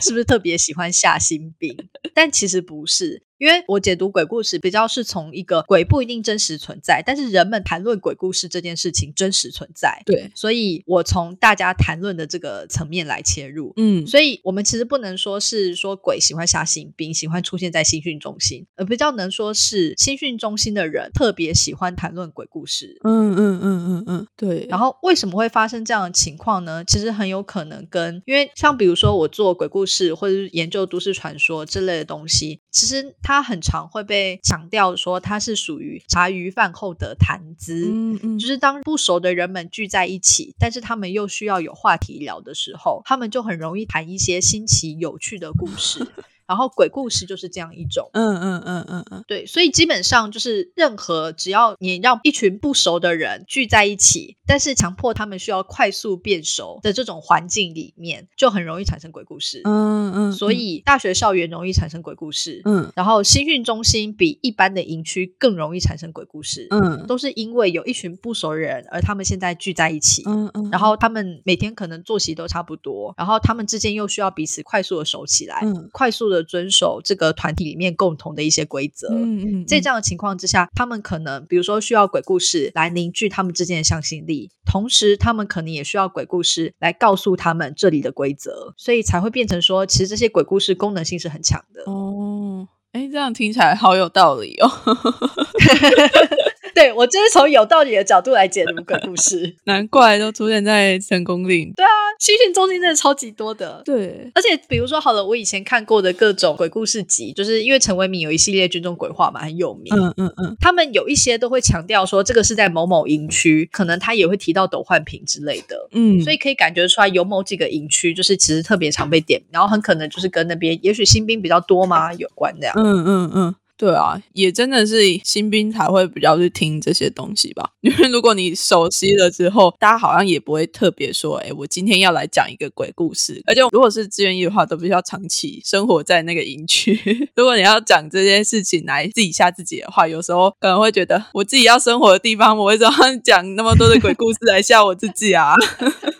[0.00, 1.76] 是不是特别喜欢下新兵？
[2.12, 3.22] 但其实不是。
[3.40, 13.72] 因为我解读鬼故事比较是从一个鬼不一定真实存在，但是人们谈论鬼故事这件事情真实存在，对，所以我从大家谈论的这个层面来切入。
[13.78, 22.98] 嗯所以我们其实不能说是说鬼喜欢下新兵，喜欢出现在新训中心，而比较能说是新训中心的人特别喜欢谈论鬼故事。
[23.04, 26.84] 嗯嗯嗯嗯嗯，对，然后为什么会发生这样的情况呢？
[26.84, 37.90] 其实很有可能跟因为像比如说我做鬼故事或者是研究都市传说之类的东西，其实它很常会被强调说它是属于茶余饭后的谈资。
[37.92, 46.06] 嗯嗯，就是当不熟的人们聚在一起，但是他们又需要有话题聊的时候，他们就很容易谈一些新奇有趣的故事。
[46.50, 48.10] 然后鬼故事就是这样一种。
[48.12, 59.60] 嗯嗯嗯嗯嗯，对，所以基本上就是任何只要你让一群不熟的人聚在一起，但是强迫他们需要快速变熟的这种环境里面，就很容易产生鬼故事。
[59.62, 66.66] 嗯嗯，所以大学校园容易产生鬼故事，嗯然后新训中心比一般的营区更容易产生鬼故事。
[66.70, 79.08] 嗯都是因为有一群不熟人，而他们现在聚在一起，嗯嗯，然后他们每天可能作息都差不多，然后他们之间又需要彼此快速的熟起来，嗯快速的的遵守这个团体里面共同的一些规则。
[79.12, 91.82] 嗯嗯，在这样的情况之下，他们可能比如说需要鬼故事来凝聚他们之间的向心力，同时他们可能也需要鬼故事来告诉他们这里的规则，所以才会变成说，其实这些鬼故事功能性是很强的。
[91.90, 94.70] 哦，哎，这样听起来好有道理哦。
[96.74, 101.72] 对我就是从有道理的角度来解读鬼故事， 难怪都出现在成功岭。
[101.76, 103.82] 对啊，新训中心真的超级多的。
[103.84, 109.94] 对，而且比如说好了，我以前看过的各种鬼故事集，就是因为陈为民有一系列军中鬼话嘛，很有名。
[109.94, 115.88] 嗯嗯嗯，他们有一些都会强调说，这个是在某某营区，可能他也会提到斗焕平之类的。
[115.92, 122.74] 嗯，所以可以感觉出来，有某几个营区就是其实特别常被点，然后很可能就是跟那边也许新兵比较多嘛有关这样。
[122.76, 127.70] 嗯嗯嗯，对啊，也真的是新兵才会比较去听这些东西吧。
[127.80, 133.42] 因为如果你熟悉了之后，大家好像也不会特别说，哎，我今天要来讲一个鬼故事。
[133.46, 136.92] 而且如果是志愿役的话，都必须要长期生活在那个营区。
[137.34, 145.54] 如果你要讲这件事情来自己吓自己的话，有时候可能会觉得，我自己要生活的地方，我为什么要讲那么多的鬼故事来吓我自己啊？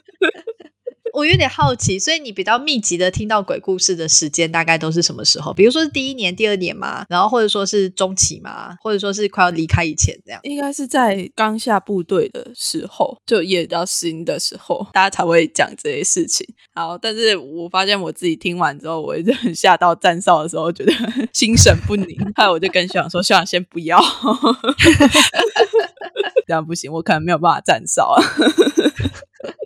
[1.20, 5.52] 我有点好奇，所以你比较密集的听到鬼故事的时间大概都是什么时候？
[5.52, 10.40] 比如说是第一年、第二年嘛，然后或者说是中期嘛，或者说是快要离开以前这样。
[10.44, 16.46] 应该是在刚下部队的时候，就也比较新的时候，大家才会讲这些事情。
[16.74, 20.92] 然后，但是我发现我自己听完之后，我一直很吓到站哨的时候，觉得
[21.34, 22.18] 心神不宁。
[22.34, 24.00] 后来我就跟学长说：“学长先不要，
[26.48, 28.22] 这样不行，我可能没有办法站哨啊。”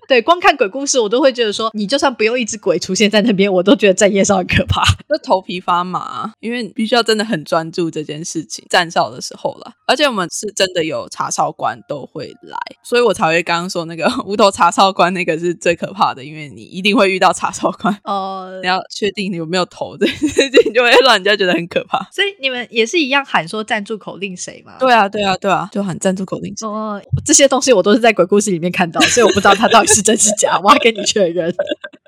[0.08, 8.64] 对，光看鬼故事，我都会觉得说，你就算不用一只鬼出现在那边，我都觉得站夜哨很可怕，就头皮发麻，因为你必须要真的很专注这件事情。
[8.68, 17.96] 站哨的时候了，而且我们是真的有查哨官都会来，所以我才会刚刚说那个无头查哨官那个是最可怕的，因为你一定会遇到查哨官。
[18.04, 21.98] 哦、你要确定你有没有头这件事情，就会让人家觉得很可怕。
[22.12, 24.74] 所以你们也是一样喊说站住口令谁吗？
[24.78, 26.54] 对啊，对啊，对啊，就喊站住口令。
[26.62, 31.54] 哦，这些东西我都是在鬼故事里面看到，所以我不知道他到底是真是假，我要跟你确认。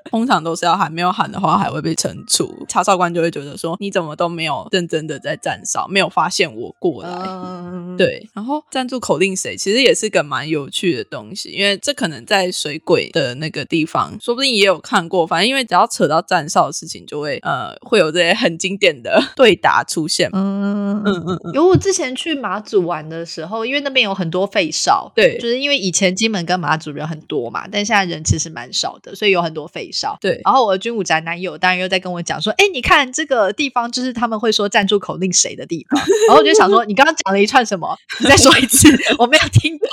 [0.09, 2.65] 通常都是要喊，没有喊的话还会被惩处。
[2.67, 7.09] 查哨官就会觉得说，你怎么都没有认真的在站哨，没有发现我过来。
[7.09, 15.25] 嗯，对，然后站住口令谁，其实也是个蛮有趣的东西，因为这可能在水鬼的那个地方，说不定也有看过。
[15.25, 20.29] 反正因为只要扯到站哨的事情，就会呃会有这些很经典的对答出现。
[20.33, 30.17] 嗯嗯嗯嗯，有我之前去马祖玩的时候，因为那边有很多废哨，对就是因为以前金门跟马祖人很多嘛，但现在人其实蛮少的，所以有很多废哨。
[30.21, 37.97] 对然后我的军武宅男友当然又在跟我讲说，哎，你看这个地方就是他们会说赞助口令谁的地方，然后我就想说，你刚刚讲了一串什么？
[38.19, 39.87] 你再说一次，我没有听懂。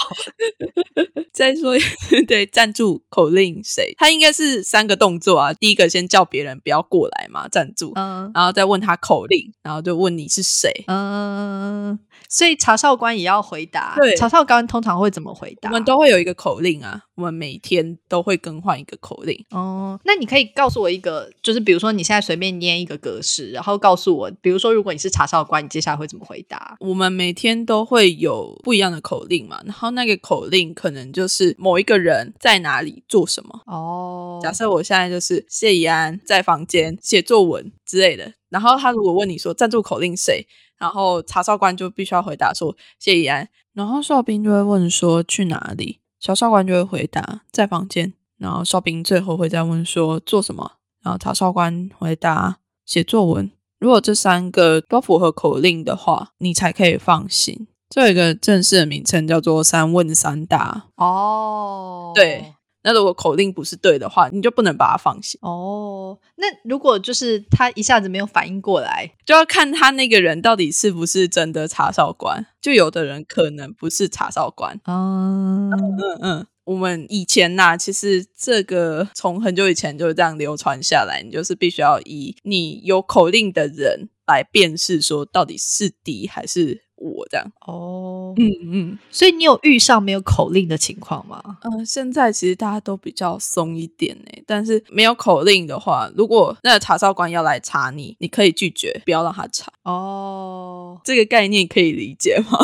[1.32, 3.94] 再说一次，对，赞助口令谁？
[3.98, 5.52] 他应该是三个动作啊。
[5.52, 10.84] 第一个先叫别人不要过来嘛，赞助，嗯然后再问他口令，然后就问你是谁。
[10.86, 13.94] 嗯，所以查哨官也要回答。
[13.96, 15.70] 对查哨官通常会怎么回答？
[15.70, 19.44] 我们都会有一个口令啊，我们每天都会更换一个口令。
[19.50, 26.76] 哦，那你可以告诉我一个，就是比如说你现在随便捏一个格式，然后告诉我，比如说如果你是查哨官，你接下来会怎么回答？
[26.80, 33.62] 我们每天都会有不一样的口令嘛，然后那个口令可能就是某一个人在哪里做什么。
[33.66, 34.40] 哦。
[34.42, 40.46] 假设我现在就是谢怡安在房间写作文之类的，然后他如果问你说赞助口令谁，
[40.78, 53.50] 然后查哨官就必须要回答说谢怡安，然后哨兵就会问说去哪里，小哨官就会回答在房间，然后哨兵最后会再问说做什么，然后查哨官回答写作文。
[53.78, 57.66] 如果这三个都符合口令的话，你才可以放行。
[57.90, 60.86] 这有一个正式的名称叫做三问三答。
[60.96, 65.38] 哦，对那如果口令不是对的话，你就不能把它放行。
[65.42, 72.46] 哦，那如果就是他一下子没有反应过来，就要看他那个人到底是不是真的查哨官。
[72.60, 74.80] 就有的人可能不是查哨官。
[74.84, 87.52] 嗯，嗯嗯，我们以前呐、其实这个从很久以前就是这样流传下来，你就是必须要以你有口令的人来辨识，说到底是敌还是我这样。
[87.66, 91.42] 哦，嗯嗯所以你有遇上没有口令的情况吗？
[91.62, 99.70] 嗯，现在其实大家都比较松一点呢，但是没有口令的话，如果那个查哨官要来查你，你可以拒绝，不要让他查。
[99.82, 102.58] 哦，这个概念可以理解吗？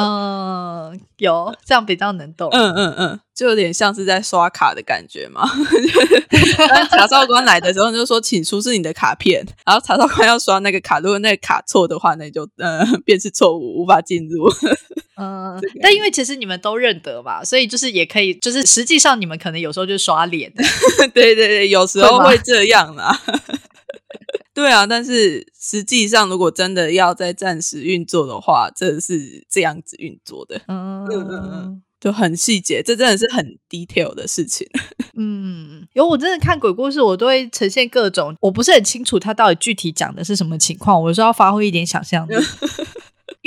[0.00, 2.48] 嗯，有这样比较能动。
[2.52, 5.48] 嗯嗯嗯，就有点像是在刷卡的感觉嘛。
[6.68, 14.50] 当查哨官来的时候，你就说请出示你的卡片，然后查哨官要刷那个卡，如果那个卡错的话，那你就呃便是错误，无法进入。
[15.16, 20.52] 嗯， 但因为其实你们都认得嘛，所以就是也可以，就是实际上你们可能有时候就刷脸。
[21.12, 23.18] 对对对，有时候会这样啦。
[24.60, 34.66] 对啊，但是实际上，如果真的要在暂时运作的话，这是这样子运作的，嗯就很细节，这真的是很 detail 的事情。
[35.16, 42.34] 嗯，有我真的看鬼故事，我都会呈现各种，我不是很清楚他到底具体讲的是什么情况，我是要发挥一点想象力。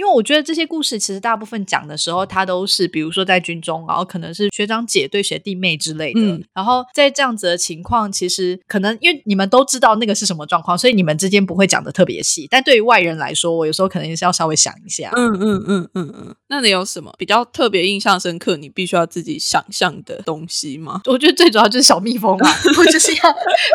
[0.03, 6.19] 因为我觉得这些故事其实大部分讲的时候，它都是比如说在军中，然后可能是学长姐对学弟妹之类的。
[6.19, 12.45] 嗯然后在这样子的情况，其实可能因为你们都知道那个是什么状况，所以你们之间不会讲的特别细。
[12.51, 15.09] 但对于外人来说，我有时候可能也是要稍微想一下。
[15.15, 21.01] 嗯嗯嗯嗯嗯，那你有什么比较特别印象深刻，你必须要自己想象的东西吗？
[21.05, 23.21] 我觉得最主要就是小蜜蜂嘛， 我就是要，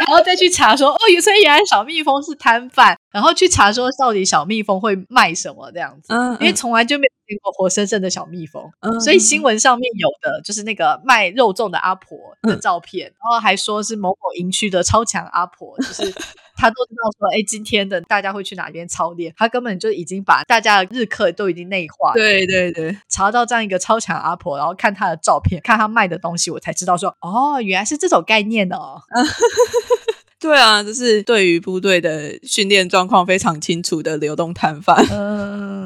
[0.06, 16.14] 然后再去查说，哦，所以原来小蜜蜂是摊贩，然后去查说到底小蜜蜂会卖什么这样子，嗯因为从来就没有见过活生生的小蜜蜂，嗯所以新闻上面有的就是那个卖肉粽的阿婆的照片，然后还说是某某营区的超强阿婆，就是。
[16.60, 22.12] 他都知道说，哎，今天的大家会去哪边操练，他根本就已经把大家的日课都已经内化。
[22.14, 29.00] 对对对，查到这样一个超强阿婆，然后看她的照片，看她卖的东西，我才知道说，哦，原来是这种概念哦。
[30.40, 35.06] 对啊，就是对于部队的训练状况非常清楚的流动摊贩。
[35.12, 35.77] 嗯，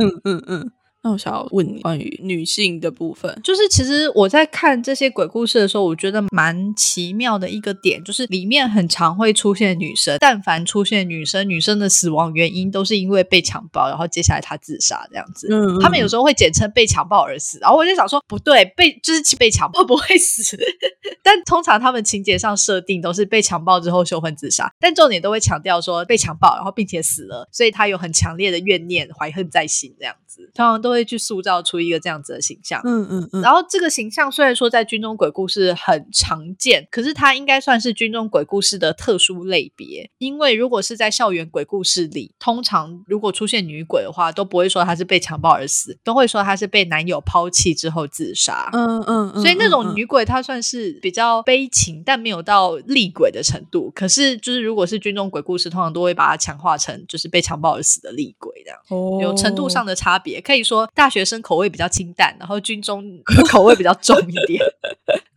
[0.00, 0.79] 嗯嗯嗯。
[1.02, 15.48] 那我想要问你关于女性的部分，就是其实我在看这些鬼故事的时候，我觉得蛮奇妙的一个点，就是里面很常会出现女生，但凡出现女生，女生的死亡原因都是因为被强暴，然后接下来她自杀这样子。
[15.50, 20.54] 嗯他们有时候会简称被强暴而死，然后我就想说，不对，被就是被强暴不会死，
[21.24, 32.80] 但通常他们情节上设定都是被强暴之后羞愤自杀，但重点都会强调说被强暴，然后并且死了，所以他有很强烈的怨念，怀恨在心这样子，通常都会去塑造出一个这样子的形象。
[32.84, 40.08] 嗯嗯嗯，然后这个形象虽然说在军中鬼故事很常见，可是它应该算是军中鬼故事的特殊类别。
[40.18, 48.70] 因为如果是在校园鬼故事里，通常如果出现女鬼的话，都不会说她是被强暴而死，都会说她是被男友抛弃之后自杀。
[48.72, 53.90] 嗯嗯嗯，所以那种嗯女鬼，她算是比较悲情，但没有到厉鬼的程度。
[53.94, 58.78] 可是，就是如果是军中鬼故事，通常都会把它强化成就是被强暴而死的厉鬼这样。
[58.88, 63.02] 哦有程度上的差别，可以说大学生口味比较清淡，然后军中
[63.50, 64.62] 口味比较重一点。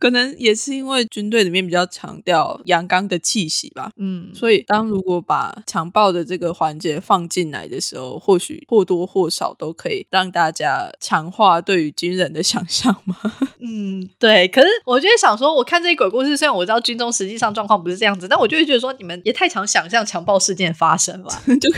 [0.04, 3.90] 可能也是因为军队里面比较强调阳刚的气息吧。
[3.96, 13.16] 嗯，所以，当如果把强暴的这个环节放进来的时候，或许或多或少都可以让大家强化对于军人的想象嘛。
[13.60, 14.46] 嗯，对。
[14.48, 21.30] 可是我就会想说，我看这些鬼故事，虽然我知道军中实际上状况不是这样子，但我就会觉得说，你们也太常想象强暴事件发生吧。
[21.58, 21.70] 就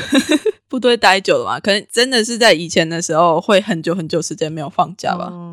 [0.68, 5.29] 部队待久了嘛，可能真的是在以前的时候会很久很久时间没有放假吧。
[5.31, 5.46] 嗯，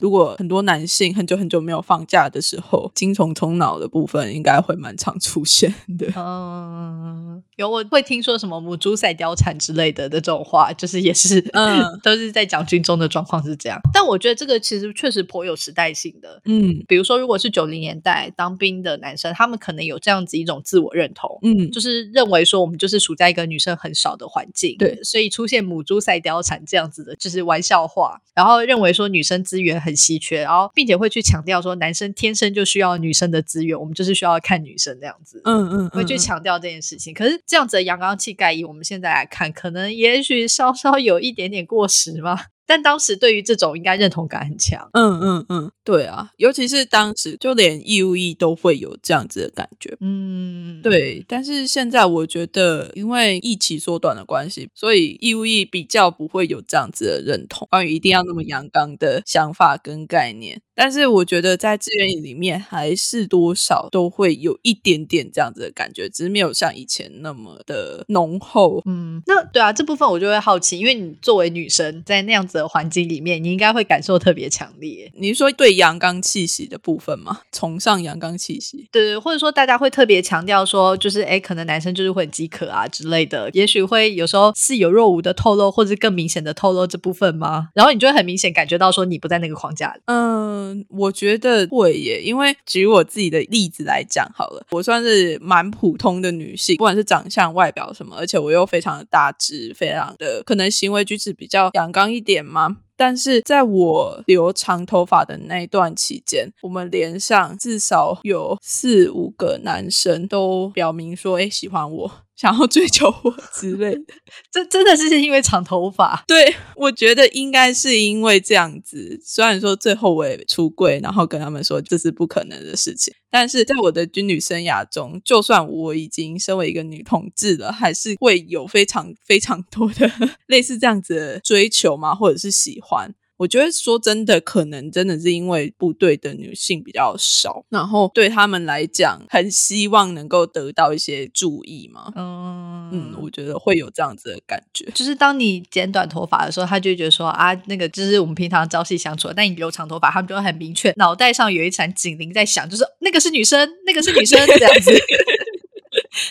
[0.00, 6.06] 如果很多男性很久很久没有放假的时候，精虫冲脑的部分应该会蛮常出现的。
[6.16, 13.78] 嗯，有我会听说什么母猪赛貂蝉之类的的这种话，就是也是，嗯 都是在讲军中的状况是这样。
[13.92, 16.40] 但我觉得这个其实确实颇有时代性的。
[16.44, 37.12] 嗯比如说，如果是九零年代当兵的男生，他们可能有这样子一种自我认同，嗯，就是认为说我们就是处在一个女生很少的环境，对所以出现母猪赛貂蝉这样子的，就是玩笑话，然后认为说女生资源很稀缺，然后并且会去强调说男生天生就需要女生的资源，我们就是需要看女生这样子，嗯嗯，会去嗯强调这件事情。
[37.14, 42.38] 可是这样子的阳刚气概，以我们现在来看，可能也许稍稍有一点点过时嘛。
[42.66, 44.90] 但当时对于这种应该认同感很强。
[44.92, 49.96] 嗯嗯嗯，对啊，尤其是当时就连义务役都会有这样子的感觉。
[50.00, 60.60] 嗯，对，但是现在我觉得，因为疫情缩短的关系，所以义务役比较不会有这样子的认同，关于一定要那么阳刚的想法跟概念。
[60.74, 68.82] 但是我觉得在志愿役里面，还是多少都会有一点点这样子的感觉，只是没有像以前那么的浓厚。
[68.84, 75.10] 嗯，那对啊，这部分我就会好奇，因为你作为女生，在那样子的环境里面，你应该会感受特别强烈。
[75.16, 77.40] 你是说对阳刚气息的部分吗？
[77.50, 78.88] 崇尚阳刚气息？
[78.92, 87.68] 对，或者说大家会特别强调说，就是哎，可能男生就是会很饥渴啊之类的，也许会有时候似有若无的透露，或者更明显的透露这部分吗？
[87.74, 90.00] 然后你就会很明显感觉到说你不在那个框架里。
[90.06, 102.78] 嗯，我觉得会耶，因为举我自己的例子来讲好了，我算是蛮普通的女性，不管是长相、外表什么，而且我又非常的大只，非常的可能行为举止比较阳刚一点嘛。
[102.98, 112.27] 但是在我留长头发的那一段期间，我们连上至少有四五个男生都表明说，哎，喜欢我。
[112.38, 114.14] 想要追求我之类的。
[114.52, 119.20] 这真的是因为长头发，对，我觉得应该是因为这样子。
[119.24, 130.08] 虽然说最后我也出柜，然后跟他们说这是不可能的事情，但是在我的军旅生涯中，就算我已经身为一个女同志了，还是会有非常非常多的
[130.46, 133.12] 类似这样子的追求嘛，或者是喜欢。
[133.38, 142.12] 我觉得说真的，可能真的是因为部队的女性比较少，然后对他们来讲，很希望能够得到一些注意嘛。
[142.16, 144.84] 嗯嗯，我觉得会有这样子的感觉。
[144.94, 154.90] 就是当你剪短头发的时候，他就觉得说啊，那个就是我们平常朝夕相处；但你留长头发，他们就会很明确，脑袋上有一盏警铃在响，就是那个是女生，那个是女生这样子。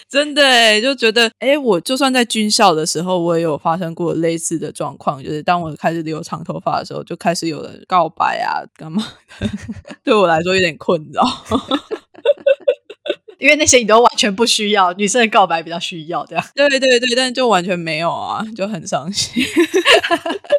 [0.09, 9.03] 真的就觉得，哎，我就算在军校的时候，我也有发生过类似的状况，就是当我开始留长头发的时候，就开始有人告白啊，干嘛
[9.39, 9.49] 的？
[10.03, 11.23] 对我来说有点困扰，
[13.39, 16.43] 因为那些你都完全不需要，女生的告白比较需要，这样。
[16.55, 19.43] 对对对，但就完全没有啊，就很伤心。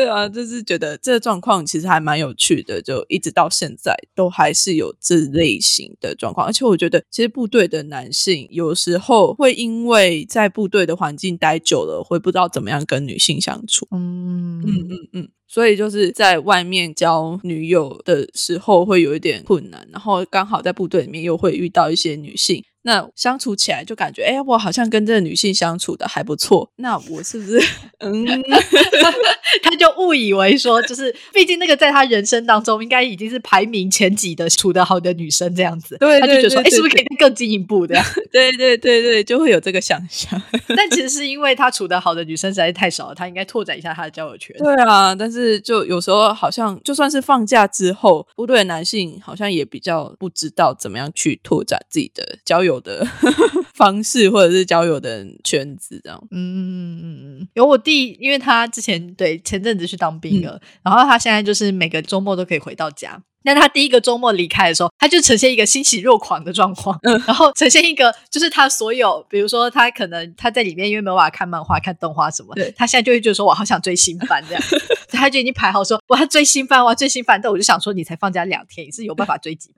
[0.00, 6.46] 对啊，就是觉得这个状况其实还蛮有趣的，就一直到现在都还是有这类型的状况。
[6.46, 13.86] 而且我觉得，其实部队的男性有时候会因为在部队的环境待久了，会不知道怎么样跟女性相处。
[13.90, 22.64] 嗯嗯嗯嗯，所以就是在外面交女友的时候会有一点困难，然后刚好在部队里面又会遇到一些女性。
[22.82, 26.70] 那相处起来就感觉，哎，我好像跟这个女性相处的还不错。
[26.76, 27.60] 那我是不是，
[28.00, 28.24] 嗯，
[29.62, 38.02] 他就误以为说，就是毕竟那个在他人生当中应该已经是排名前几的处得好的女生这样子，对，他就觉得说，哎，是不是可以更进一步的？
[38.32, 40.40] 对对对对，就会有这个想象。
[40.74, 44.56] 但其实是因为他处得好的女生实在是太少了，他应该拓展一下他的交友圈。
[44.56, 52.80] 对啊，但是就有时候好像就算是放假之后，部队的男性好像也比较不知道怎么样去拓展自己的交友。
[52.82, 53.06] 的
[53.74, 56.18] 方式，或者是交友的圈子，这样。
[56.30, 63.22] 嗯嗯嗯嗯，有我弟，因为他之前对前阵子去当兵了，然后他现在就是每个周末都可以回到家。
[63.42, 74.62] 那他第一个周末离开的时候，他就呈现一个欣喜若狂的状况， 然后呈现一个就是他所有，比如说他可能他在里面因为没有办法看漫画、看动画什么，他现在就会觉得说我好想追新番这样，
[75.10, 77.40] 他就已经排好说我要追新番，我要追新番。
[77.40, 79.70] 但我就想说，你才放假两天，你是有办法追几？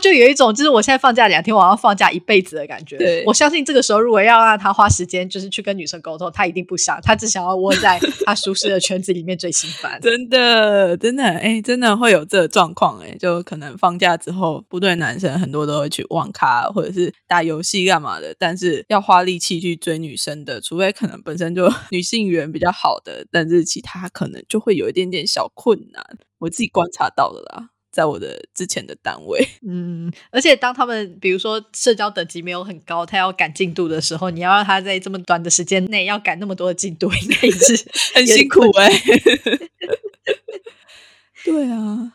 [0.00, 3.22] 他就有一种，就是我现在放假两天，我要放假一辈子的感觉。
[3.26, 10.00] 我相信这个时候，如果要让他花时间，就是去跟女生沟通，他一定不想，他只想要窝在他舒适的圈子里面追新番。
[10.00, 26.02] 真的，真的，哎，真的会有这个状况，哎，就可能放假之后，部队男生很多都会去网咖或者是打游戏干嘛的，但是要花力气去追女生的，除非可能本身就女性缘比较好的，但是其他可能就会有一点点小困难。
[26.38, 27.68] 我自己观察到的啦。
[27.90, 38.90] 在我的之前的单位， 嗯，而且当他们比如说社交等级没有很高，他要赶进度的时候，你要让他在这么短的时间内要赶那么多的进度，应该也是 很辛苦哎。
[41.44, 42.12] 对啊，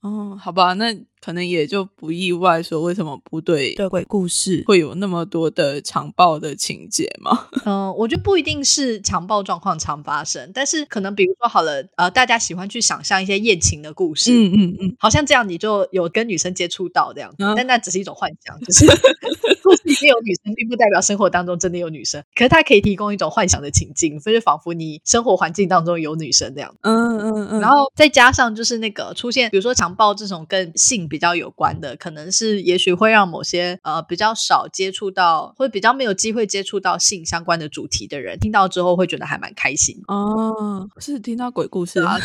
[0.00, 0.94] 哦，好吧，那。
[1.24, 7.46] 可能也就不意外，说为什么部队的鬼故事会有那么多的强暴的情节吗？
[7.64, 18.84] 嗯，我觉得不一定是强暴状况常发生，但是可能比如说好了，呃，大家喜欢去想象一些艳情的故事，嗯嗯嗯，好像这样你就有跟女生接触到这样，但那只是一种幻想，就是
[19.62, 31.08] 故事里面有女生，并不代表生活当中真的有女生，可是它可以提供一种幻想的情境，所以仿佛你生活环境当中有女生这样，嗯嗯嗯，然后再加上就是那个出现，比如说强暴这种跟性。
[31.12, 40.88] 比较有关的，可能是也许会让某些呃比较少接触到，或者比较没有机会接触到性相关的主题的人，听到之后会觉得还蛮开心哦。
[40.98, 42.16] 是听到鬼故事啊，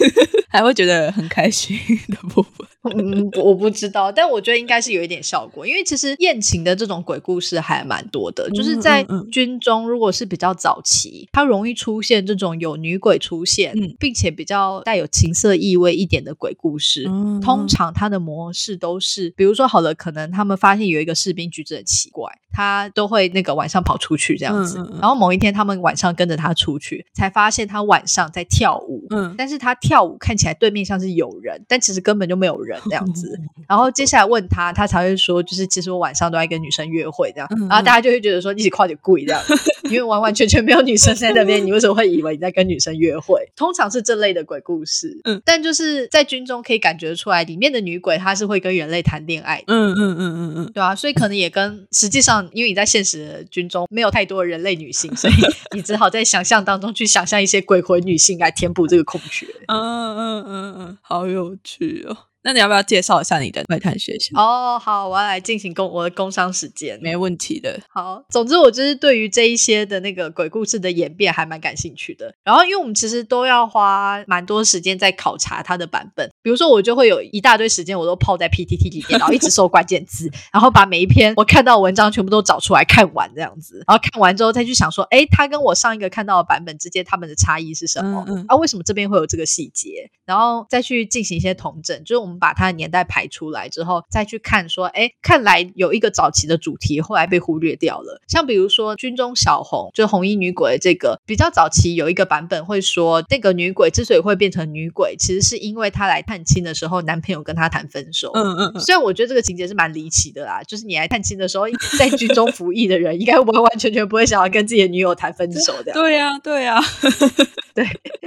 [0.52, 1.78] 还会觉得很开心
[2.08, 2.66] 的部分。
[2.94, 17.04] 嗯，我不知道，但我觉得应该是有一点效果，因为其实宴情的这种鬼故事还蛮多的，就是在军中，如果是比较早期，它容易出现这种有女鬼出现，并且比较带有情色意味一点的鬼故事。
[17.40, 32.74] 通常它的模式都是，比如说好了，可能他们发现有一个士兵举止很奇怪，他都会那个晚上跑出去这样子，然后某一天他们晚上跟着他出去，才发现他晚上在跳舞，嗯，但是他跳舞看起来对面像是有人，但其实根本就没有人。
[32.84, 39.40] 这样子，然后接下来问他，他才会说，就是其实我晚上都在跟女生约会这样，然后大家就会觉得说，一起跨点跪这样，
[39.84, 43.48] 因为完完全全没有女生在那边，你为什么会以为你在跟女生约会？
[43.56, 55.34] 通常是这类的鬼故事，嗯，但就是在军中可以感觉出来，里面的女鬼她是会跟人类谈恋爱，嗯嗯嗯嗯嗯，对啊，所以可能也跟实际上，因为你在现实的军中没有太多人类女性，所以
[55.76, 59.46] 你只好在想象当中去想象一些鬼魂女性来填补这个空缺。
[59.68, 62.16] 嗯嗯嗯嗯，好有趣哦。
[62.44, 64.38] 那你要不要介绍一下你的怪谈学校？
[64.38, 66.98] 哦，好，我要来进行工我的工商时间。
[67.00, 67.80] 没问题的。
[67.88, 72.34] 好，总之我就是对于这一些的那个鬼故事的演变还蛮感兴趣的。
[72.44, 83.82] 然后，因为我们其实都要花蛮多时间在考察它的版本，比如说我就会有一大堆时间，我都泡在 PTT 里面，然后一直搜关键字，然后把每一篇我看到的文章全部都找出来看完这样子。
[83.86, 88.22] 然后看完之后再去想说，哎，它跟我上一个看到的版本之间它们的差异是什么？
[88.28, 90.10] 嗯嗯啊，为什么这边会有这个细节？
[90.26, 98.20] 然后再去进行一些统整，就是我们把它的年代排出来之后，再去看说，哎，看来有一个早期的主题后来被忽略掉了。
[98.28, 108.30] 像比如说军中小红，就红衣女鬼这个比较早期有一个版本会说，那个女鬼之所以会变成女鬼，其实是因为她来探亲的时候，男朋友跟她谈分手。
[108.34, 111.64] 嗯嗯嗯，虽然我觉得这个情节是蛮离奇的啦，就是你来探亲的时候，
[111.98, 115.92] 在军中服役的人，应该完完全全不会想要跟自己的女友谈分手的。
[115.92, 116.80] 对 呀、对呀、
[117.74, 117.86] 对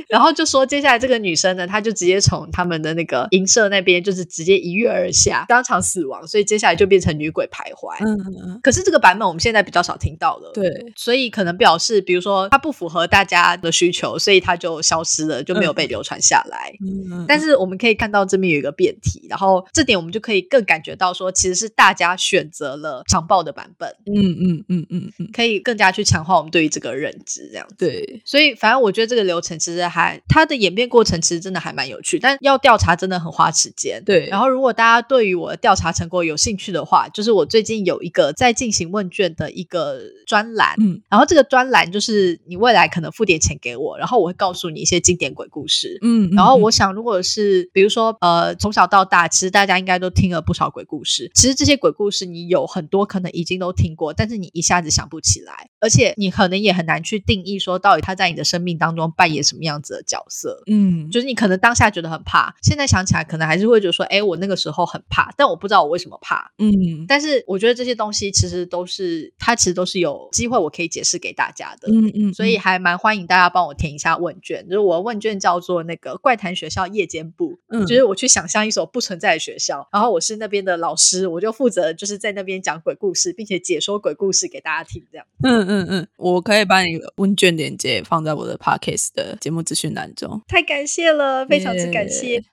[0.10, 7.98] 然后就说接下来这个女生呢，她就直接从他们的那个营舍那边，就是直接一跃而下，当场死亡，所以接下来就变成女鬼徘徊。
[8.06, 16.74] 嗯嗯嗯，可是这个版本我们现在比较少听到了，，对，所以可能表示，比如说它不符合大家的需求，所以它就消失了，就没有被流传下来。
[16.82, 27.76] 嗯嗯，但是我们可以看到这边有一个变体，然后这点我们就可以更感觉到说，其实是大家选择了长报的版本，嗯嗯嗯嗯嗯，可以更加去强化我们对于这个认知，这样子。
[27.78, 33.87] 对，所以，反正我觉得这个流程其实还它的演变过程其实真的还蛮有趣，但要调查真的很花时间。
[34.06, 45.98] 对，然后，如果大家对于我的调查成果有兴趣的话，就是我最近有一个在进行问卷的一个专栏，嗯然后这个专栏就是你未来可能付点钱给我，然后我会告诉你一些经典鬼故事。
[46.02, 51.32] 嗯，然后我想，如果是比如说，呃，从小到大，其实大家应该都听了不少鬼故事。
[51.34, 60.64] 其实这些鬼故事，你有很多可能已经都听过，但是你一下子想不起来，而且你可能也很难去定义说，到底他在你的生命当中扮演什么样子的角色。
[60.68, 66.52] 嗯，就是你可能当下觉得很怕，现在想起来可能还是会觉得说，哎，我那个时候很怕，但我不知道我为什么怕。
[66.58, 71.88] 嗯但是我觉得这些东西其实都是，它其实都是有机会我可以解释给大家的。
[71.90, 85.26] 嗯嗯，所以还蛮欢迎大家帮我填一下问卷，就是我的问卷叫做那个怪谈学校夜间部，嗯就是我去想象一所不存在的学校，然后我是那边的老师，我就负责就是在那边讲鬼故事，并且解说鬼故事给大家听，这样。
[85.44, 90.42] 嗯嗯嗯，我可以把你的问卷链接放在我的 podcast 的节目资讯栏中。
[90.48, 92.44] 太感谢了，非常之感谢。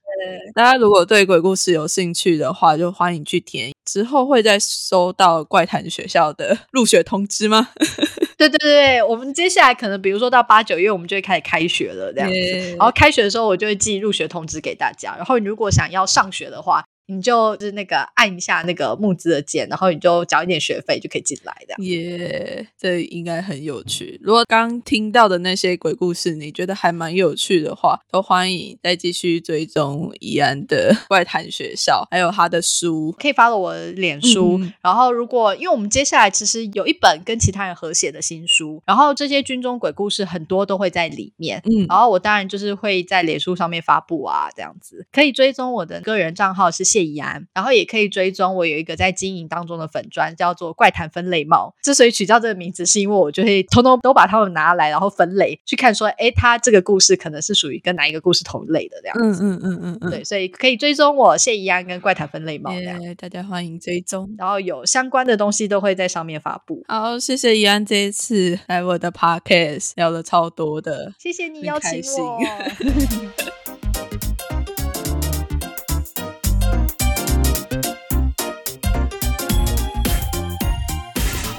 [0.55, 3.73] 大家如果对鬼故事有兴趣的话，就欢迎去填。
[3.85, 7.69] 之后会再收到怪谈学校的入学通知吗？
[8.37, 12.35] 对对对，我们接下来可能比如说到八九月，我们就会开始开学了，这样子。
[12.35, 15.15] 耶然后开学的时候，我就会寄入学通知给大家。
[15.17, 21.75] 然后如果想要上学的话，你就是那个按一下那个募资的键，然后你就交一点学费就可以进来的。
[21.85, 24.19] 耶这应该很有趣。
[24.23, 33.15] 如果刚听到的那些鬼故事你觉得还蛮有趣的话，都欢迎再继续追踪怡安的 怪谈学校，还有他的书。
[33.19, 51.74] 可以发了我的脸书，然后如果因为我们接下来其实有一本跟其他人合写的新书，然后这些军中鬼故事很多都会在里面，嗯然后我当然就是会在脸书上面发布啊，这样子可以追踪我的个人账号是谢怡安，然后也可以追踪我有一个在经营当中的粉砖叫做怪谈分类帽。
[51.82, 59.16] 之所以取叫这个名字，是因为我就会通通都把它们拿来，然后分类去看说，哎，它这个故事可能是属于跟哪一个故事同类的这样。
[59.18, 64.32] 嗯嗯嗯嗯嗯，对，所以可以追踪我谢怡安跟怪谈分类帽这大家欢迎追踪。
[64.38, 66.84] 然后有相关的东西都会在上面发布。
[66.86, 71.12] 好，谢谢怡安这一次来我的 podcast 聊了超多的。
[71.18, 72.38] 谢谢你很邀请我。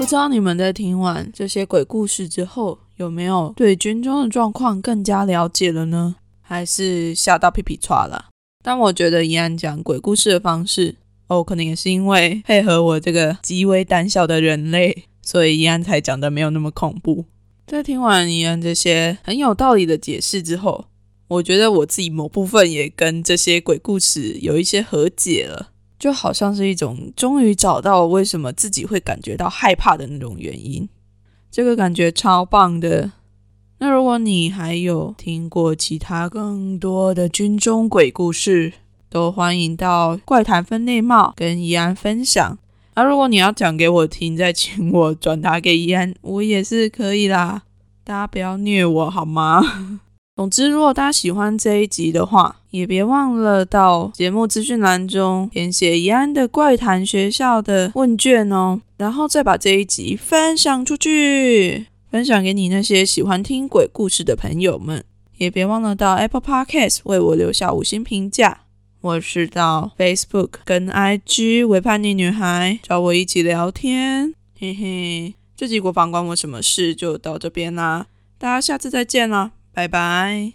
[0.05, 6.17] 不知道你们在听完这些鬼故事之后，有没有对军中的状况更加了解了呢？
[6.43, 8.25] 还是吓到屁屁叉了？
[8.63, 17.25] 但我觉得怡安讲鬼故事的方式，哦，可能也是因为配合我这个极为胆小的人类，所以怡安才讲的没有那么恐怖。
[17.65, 20.85] 在听完怡安这些很有道理的解释之后，
[21.29, 25.69] 我觉得我自己某部分也跟这些鬼故事有一些和解了。
[25.97, 30.87] 就好像是一种终于找到为什么自己会感觉到害怕的那种原因，
[31.49, 33.11] 这个感觉超棒的。
[33.77, 38.71] 那如果你还有听过其他更多的军中鬼故事，
[39.09, 42.57] 都欢迎到怪谈分内帽跟怡安分享。
[42.93, 47.63] 啊，如果你要讲给我听，再请我转达给怡安，我也是可以啦。
[48.05, 49.99] 大家不要虐我好吗？
[50.35, 65.05] 总之，如果大家喜欢这一集的话，也别忘了到节目资讯栏中填写怡安的怪谈学校的问卷哦，然后再把这一集分享出去，分享给你那些喜欢听鬼故事的朋友们。
[65.37, 68.59] 也别忘了到 Apple Podcast 为我留下五星评价。
[69.01, 74.33] 或是到 Facebook 跟 IG 为叛逆女孩找我一起聊天。
[74.59, 78.07] 嘿嘿，这集国防关我什么事就到这边啦，
[78.37, 80.35] 大家下次再见啦，拜拜。